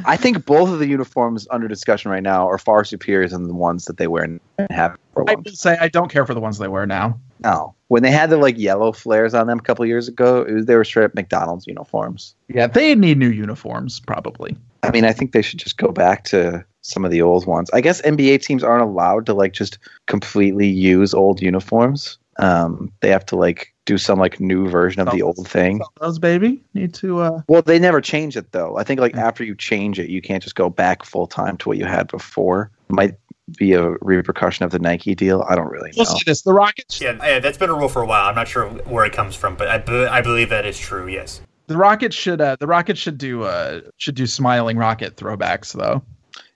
[0.05, 3.55] I think both of the uniforms under discussion right now are far superior than the
[3.55, 6.41] ones that they wear and have for I will say I don't care for the
[6.41, 7.19] ones they wear now.
[7.43, 10.53] No, when they had the like yellow flares on them a couple years ago, it
[10.53, 12.35] was, they were straight up McDonald's uniforms.
[12.49, 14.57] Yeah, they need new uniforms probably.
[14.83, 17.71] I mean, I think they should just go back to some of the old ones.
[17.73, 22.19] I guess NBA teams aren't allowed to like just completely use old uniforms.
[22.41, 25.81] Um, they have to like do some like new version of the old thing.
[26.01, 27.21] Those baby need to.
[27.21, 28.77] uh Well, they never change it though.
[28.77, 31.69] I think like after you change it, you can't just go back full time to
[31.69, 32.71] what you had before.
[32.89, 33.15] Might
[33.59, 35.45] be a repercussion of the Nike deal.
[35.49, 36.13] I don't really We'll know.
[36.15, 37.01] say this: the Rockets.
[37.01, 38.29] yeah, yeah, that's been a rule for a while.
[38.29, 41.09] I'm not sure where it comes from, but I, be- I believe that is true.
[41.09, 41.41] Yes.
[41.67, 42.41] The Rockets should.
[42.41, 43.43] Uh, the Rockets should do.
[43.45, 46.03] Uh, should do smiling rocket throwbacks though.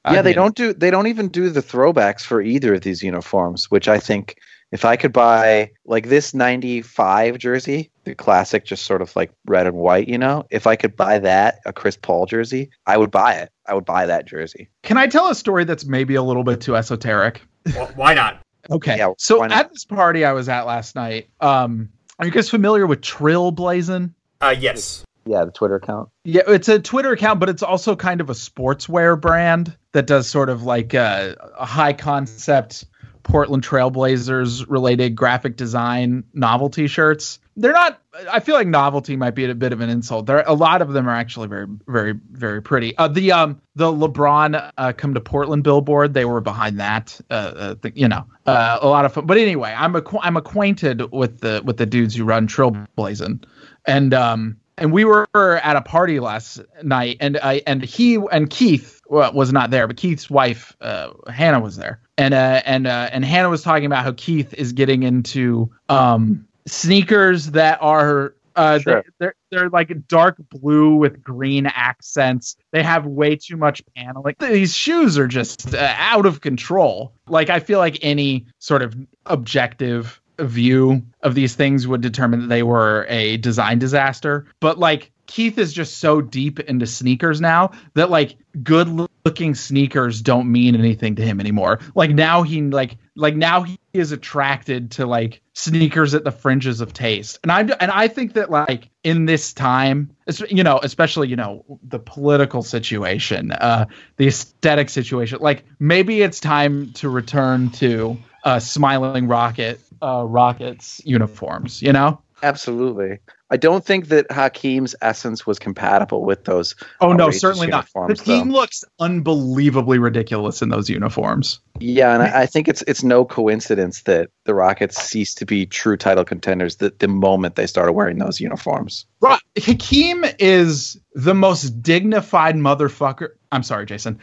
[0.07, 3.03] Yeah, I they don't do they don't even do the throwbacks for either of these
[3.03, 4.37] uniforms, which I think
[4.75, 9.69] if I could buy like this 95 jersey, the classic just sort of like red
[9.69, 13.13] and white, you know, if I could buy that, a Chris Paul jersey, I would
[13.13, 13.53] buy it.
[13.67, 14.69] I would buy that jersey.
[14.83, 17.41] Can I tell a story that's maybe a little bit too esoteric?
[17.73, 18.43] Well, why not?
[18.69, 18.97] Okay.
[18.97, 19.67] Yeah, so why not?
[19.67, 21.89] at this party I was at last night, um,
[22.19, 24.13] are you guys familiar with Trailblazing?
[24.41, 25.05] Uh, yes.
[25.25, 26.09] Yeah, the Twitter account.
[26.25, 30.29] Yeah, it's a Twitter account, but it's also kind of a sportswear brand that does
[30.29, 32.87] sort of like a, a high concept
[33.25, 37.41] Portland Trailblazers related graphic design novelty shirts.
[37.57, 38.01] They're not.
[38.31, 40.27] I feel like novelty might be a bit of an insult.
[40.27, 42.97] There, a lot of them are actually very, very, very pretty.
[42.97, 47.21] Uh, the um, the LeBron uh, come to Portland billboard, they were behind that.
[47.31, 49.27] Uh, uh the, you know, uh, a lot of fun.
[49.27, 53.45] But anyway, I'm acqu- I'm acquainted with the with the dudes who run Trailblazing,
[53.87, 58.51] and um, and we were at a party last night, and I and he and
[58.51, 63.09] Keith was not there, but Keith's wife uh, Hannah was there, and uh, and uh,
[63.13, 68.35] and Hannah was talking about how Keith is getting into um, sneakers that are.
[68.57, 69.03] Uh, Sure.
[69.03, 72.57] they, they're they're like dark blue with green accents.
[72.71, 74.37] They have way too much paneling.
[74.39, 77.13] These shoes are just uh, out of control.
[77.27, 78.95] Like I feel like any sort of
[79.27, 84.47] objective view of these things would determine that they were a design disaster.
[84.61, 88.89] But like Keith is just so deep into sneakers now that like good
[89.25, 91.81] looking sneakers don't mean anything to him anymore.
[91.95, 96.81] Like now he like like now he is attracted to like sneakers at the fringes
[96.81, 97.39] of taste.
[97.43, 100.11] And I and I think that like in this time,
[100.49, 103.87] you know, especially you know the political situation, uh
[104.17, 111.01] the aesthetic situation, like maybe it's time to return to uh smiling rocket uh rockets
[111.05, 112.21] uniforms, you know?
[112.43, 113.21] Absolutely.
[113.55, 116.75] I don't think that Hakeem's essence was compatible with those.
[117.01, 117.87] Oh no, certainly not.
[118.09, 118.55] The team though.
[118.55, 121.61] looks unbelievably ridiculous in those uniforms.
[121.79, 125.67] Yeah, and I, I think it's it's no coincidence that the Rockets ceased to be
[125.67, 129.07] true title contenders the, the moment they started wearing those uniforms.
[129.21, 129.41] Right.
[129.57, 133.29] Hakeem is the most dignified motherfucker.
[133.53, 134.19] I'm sorry, Jason.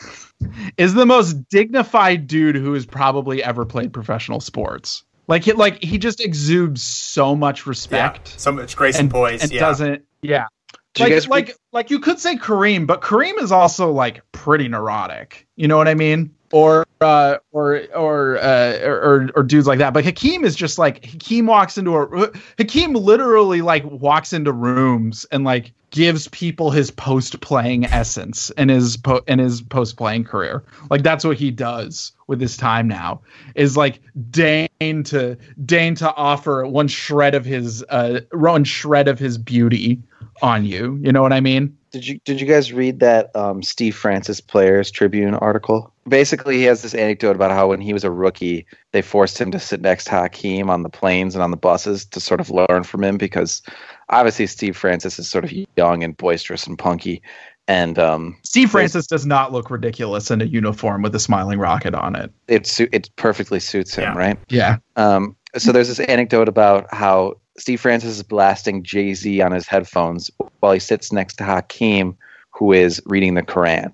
[0.76, 5.04] is the most dignified dude who has probably ever played professional sports.
[5.28, 7.68] Like he, like he just exudes so much Yeah.
[7.68, 9.42] respect So much grace and, and, poise.
[9.42, 9.60] and yeah.
[9.60, 10.46] doesn't yeah.
[10.94, 13.92] Did you Like guys read- like like you could say Kareem, but Kareem is also
[13.92, 15.46] like pretty neurotic.
[15.56, 16.34] You know what I mean?
[16.50, 19.92] Or uh, or or, uh, or or dudes like that.
[19.92, 25.26] But Hakeem is just like Hakeem walks into a Hakeem literally like walks into rooms
[25.30, 30.24] and like gives people his post playing essence and his po- and his post playing
[30.24, 30.64] career.
[30.90, 33.22] Like that's what he does with his time now.
[33.54, 34.00] Is like
[34.30, 34.68] deign
[35.04, 40.02] to deign to offer one shred of his uh one shred of his beauty
[40.42, 40.98] on you.
[41.02, 41.77] You know what I mean?
[41.90, 45.92] Did you did you guys read that um, Steve Francis Players Tribune article?
[46.08, 49.50] Basically, he has this anecdote about how when he was a rookie, they forced him
[49.52, 52.50] to sit next to Hakeem on the planes and on the buses to sort of
[52.50, 53.62] learn from him because
[54.08, 57.22] obviously Steve Francis is sort of young and boisterous and punky,
[57.68, 61.94] and um, Steve Francis does not look ridiculous in a uniform with a smiling rocket
[61.94, 62.32] on it.
[62.48, 64.18] it su- it perfectly suits him, Yeah.
[64.18, 64.38] right?
[64.48, 64.76] Yeah.
[64.96, 69.66] Um, so there's this anecdote about how Steve Francis is blasting Jay Z on his
[69.66, 70.30] headphones
[70.60, 72.16] while he sits next to Hakeem,
[72.50, 73.92] who is reading the Quran.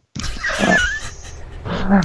[0.60, 2.02] Uh,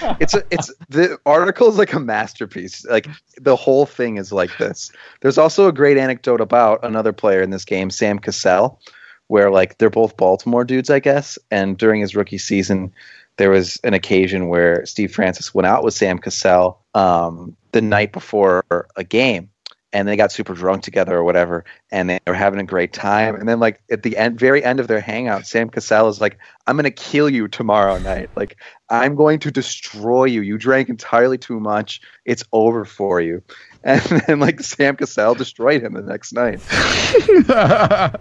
[0.20, 2.84] it's a, it's the article is like a masterpiece.
[2.86, 3.06] Like
[3.40, 4.90] the whole thing is like this.
[5.20, 8.80] There's also a great anecdote about another player in this game, Sam Cassell,
[9.28, 11.38] where like they're both Baltimore dudes, I guess.
[11.50, 12.92] And during his rookie season,
[13.36, 18.12] there was an occasion where Steve Francis went out with Sam Cassell um, the night
[18.12, 18.64] before
[18.96, 19.48] a game,
[19.92, 23.34] and they got super drunk together or whatever, and they were having a great time.
[23.34, 26.38] And then like at the end, very end of their hangout, Sam Cassell is like,
[26.66, 28.30] "I'm gonna kill you tomorrow night.
[28.36, 28.56] Like
[28.88, 30.42] I'm going to destroy you.
[30.42, 32.00] You drank entirely too much.
[32.24, 33.42] It's over for you."
[33.82, 36.60] And then like Sam Cassell destroyed him the next night.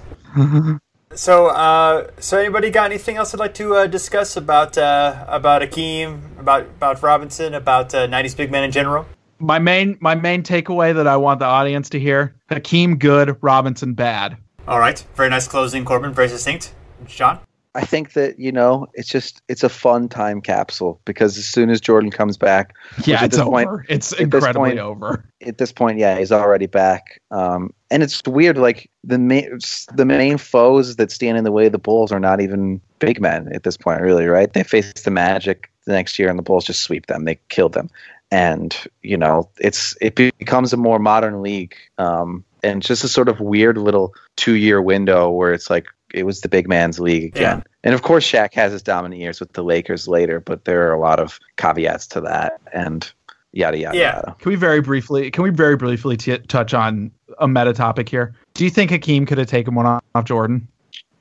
[1.16, 5.62] So, uh, so anybody got anything else they'd like to uh, discuss about uh, about
[5.62, 9.06] Hakeem, about about Robinson, about uh, '90s big men in general?
[9.44, 13.94] my main my main takeaway that I want the audience to hear: Hakeem good, Robinson
[13.94, 14.38] bad.
[14.68, 16.14] All right, very nice closing, Corbin.
[16.14, 16.74] Very succinct.
[17.06, 17.40] John.
[17.76, 21.70] I think that you know it's just it's a fun time capsule because as soon
[21.72, 22.76] as Jordan comes back,
[23.06, 23.50] Yeah, it's over.
[23.50, 25.26] point- it's incredibly point- over.
[25.46, 27.20] at this point, yeah, he's already back.
[27.32, 29.58] Um, and it's weird, like the main
[29.94, 33.20] the main foes that stand in the way of the Bulls are not even big
[33.20, 34.52] men at this point, really, right?
[34.54, 37.26] They face the Magic the next year, and the Bulls just sweep them.
[37.26, 37.90] They kill them,
[38.32, 43.30] and you know, it's it becomes a more modern league, um, and just a sort
[43.30, 47.24] of weird little two year window where it's like it was the big man's league
[47.24, 47.58] again.
[47.58, 47.72] Yeah.
[47.84, 50.94] And of course, Shaq has his dominant years with the Lakers later, but there are
[50.94, 53.12] a lot of caveats to that, and
[53.52, 54.16] yada yada Yeah.
[54.16, 54.36] yada.
[54.40, 55.30] Can we very briefly?
[55.32, 58.34] Can we very briefly t- touch on a meta topic here?
[58.54, 60.68] Do you think Hakeem could have taken one off Jordan?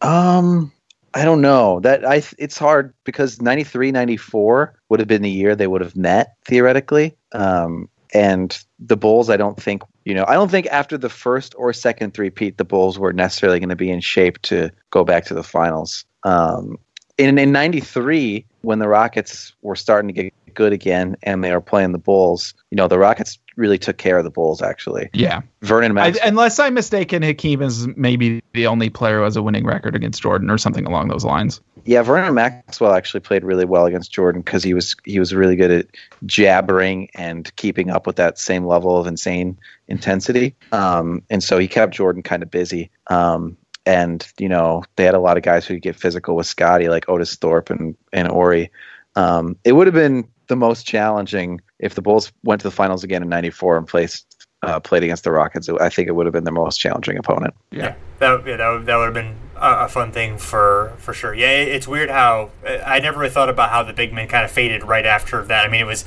[0.03, 0.71] Um,
[1.15, 2.23] I don't know that I.
[2.39, 7.15] It's hard because 93, 94 would have been the year they would have met theoretically.
[7.33, 10.25] Um, and the Bulls, I don't think you know.
[10.27, 13.77] I don't think after the first or second three-peat, the Bulls were necessarily going to
[13.77, 16.05] be in shape to go back to the finals.
[16.25, 16.79] Um,
[17.19, 21.61] in in '93, when the Rockets were starting to get good again and they were
[21.61, 25.11] playing the Bulls, you know, the Rockets really took care of the Bulls actually.
[25.13, 25.43] Yeah.
[25.61, 29.65] Vernon I, unless I'm mistaken, Hakeem is maybe the only player who has a winning
[29.65, 31.61] record against Jordan or something along those lines.
[31.85, 35.57] yeah, Vernon Maxwell actually played really well against Jordan because he was he was really
[35.57, 35.87] good at
[36.27, 39.59] jabbering and keeping up with that same level of insane
[39.89, 40.55] intensity.
[40.73, 42.91] Um, and so he kept Jordan kind of busy.
[43.09, 46.47] Um, and you know they had a lot of guys who could get physical with
[46.47, 48.71] Scottie, like Otis Thorpe and and Horry.
[49.17, 53.03] Um, it would have been the most challenging if the Bulls went to the finals
[53.03, 55.69] again in '94 and placed uh, played against the Rockets.
[55.69, 57.55] I think it would have been the most challenging opponent.
[57.71, 61.15] Yeah, that yeah, that would, that would have been a, a fun thing for for
[61.15, 61.33] sure.
[61.35, 62.51] Yeah, it- it's weird how
[62.87, 65.65] I never really thought about how the big men kind of faded right after that.
[65.65, 66.05] I mean, it was.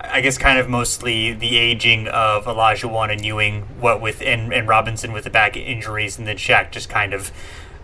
[0.00, 4.68] I guess kind of mostly the aging of Olajuwon and Ewing, what with and, and
[4.68, 7.32] Robinson with the back injuries, and then Shaq just kind of,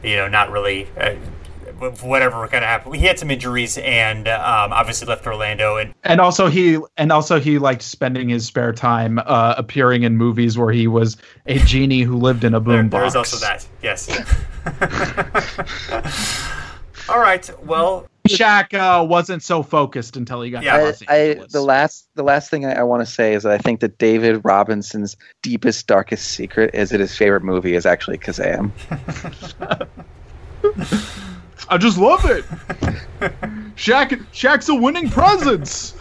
[0.00, 1.16] you know, not really, uh,
[2.02, 2.97] whatever kind of happened.
[2.97, 7.40] He had some injuries and um, obviously left Orlando, and And also he and also
[7.40, 11.16] he liked spending his spare time uh, appearing in movies where he was
[11.47, 12.90] a genie who lived in a There, boombox.
[12.90, 13.66] there is also that.
[13.82, 14.09] Yes.
[17.09, 17.51] All right.
[17.66, 20.93] Well, Shaq uh, wasn't so focused until he got Yeah.
[21.09, 23.59] I, I, the last the last thing I, I want to say is that I
[23.59, 28.70] think that David Robinson's deepest darkest secret is that his favorite movie is actually Kazam.
[31.68, 32.44] I just love it.
[33.76, 35.94] Shaq Shaq's a winning presence.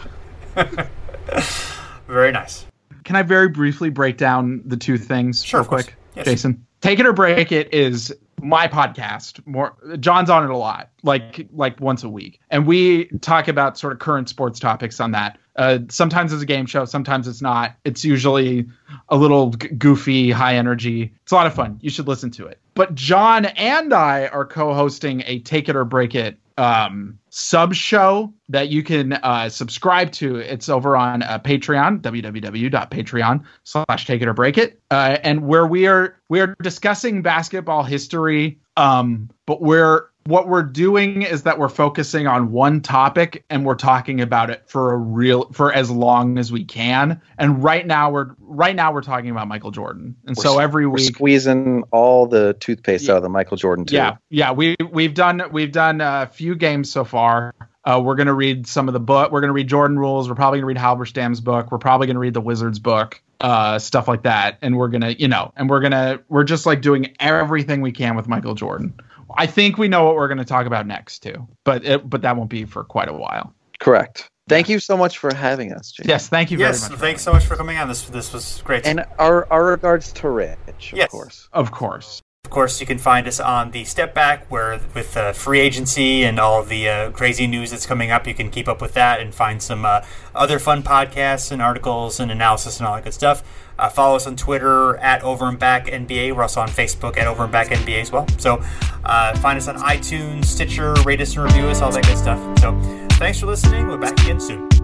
[2.06, 2.66] very nice.
[3.04, 5.94] Can I very briefly break down the two things Sure, real quick?
[6.14, 6.26] Yes.
[6.26, 6.66] Jason.
[6.80, 9.44] Take it or break it is my podcast.
[9.46, 12.40] More John's on it a lot, like like once a week.
[12.50, 15.38] And we talk about sort of current sports topics on that.
[15.56, 17.74] Uh, sometimes it's a game show, sometimes it's not.
[17.84, 18.66] It's usually
[19.08, 21.14] a little g- goofy, high energy.
[21.22, 21.78] It's a lot of fun.
[21.80, 22.58] You should listen to it.
[22.74, 28.32] But John and I are co-hosting a Take It or Break It um, sub show
[28.48, 30.36] that you can uh, subscribe to.
[30.36, 34.80] It's over on uh, Patreon, www.patreon slash take it or break it.
[34.90, 38.58] Uh, and where we are, we are discussing basketball history.
[38.76, 43.74] Um, but we're, what we're doing is that we're focusing on one topic and we're
[43.74, 47.20] talking about it for a real, for as long as we can.
[47.36, 50.16] And right now we're, right now we're talking about Michael Jordan.
[50.26, 53.84] And so We're- every We're week, squeezing all the toothpaste out of the Michael Jordan
[53.84, 53.96] tube.
[53.96, 54.52] yeah, yeah.
[54.52, 57.54] We we've done we've done a few games so far.
[57.84, 59.30] Uh, we're gonna read some of the book.
[59.30, 60.26] We're gonna read Jordan Rules.
[60.30, 61.70] We're probably gonna read Halberstam's book.
[61.70, 64.56] We're probably gonna read the Wizards book, uh, stuff like that.
[64.62, 68.16] And we're gonna, you know, and we're gonna we're just like doing everything we can
[68.16, 68.94] with Michael Jordan.
[69.36, 72.36] I think we know what we're gonna talk about next too, but it, but that
[72.38, 73.52] won't be for quite a while.
[73.80, 74.28] Correct.
[74.48, 76.06] Thank you so much for having us, Jake.
[76.06, 76.88] Yes, thank you very Yes.
[76.88, 76.98] much.
[76.98, 77.86] Thanks so much for coming on.
[77.88, 78.86] This this was great.
[78.86, 81.10] And our, our regards to Rich, of Yes.
[81.10, 81.48] course.
[81.52, 82.22] Of course.
[82.54, 86.38] Course, you can find us on the Step Back, where with uh, free agency and
[86.38, 89.34] all the uh, crazy news that's coming up, you can keep up with that and
[89.34, 90.02] find some uh,
[90.36, 93.42] other fun podcasts and articles and analysis and all that good stuff.
[93.76, 96.32] Uh, follow us on Twitter at Over and Back NBA.
[96.32, 98.28] We're also on Facebook at Over and Back NBA as well.
[98.38, 98.62] So
[99.04, 102.38] uh, find us on iTunes, Stitcher, rate us and review us, all that good stuff.
[102.60, 102.80] So
[103.18, 103.88] thanks for listening.
[103.88, 104.83] We're back again soon.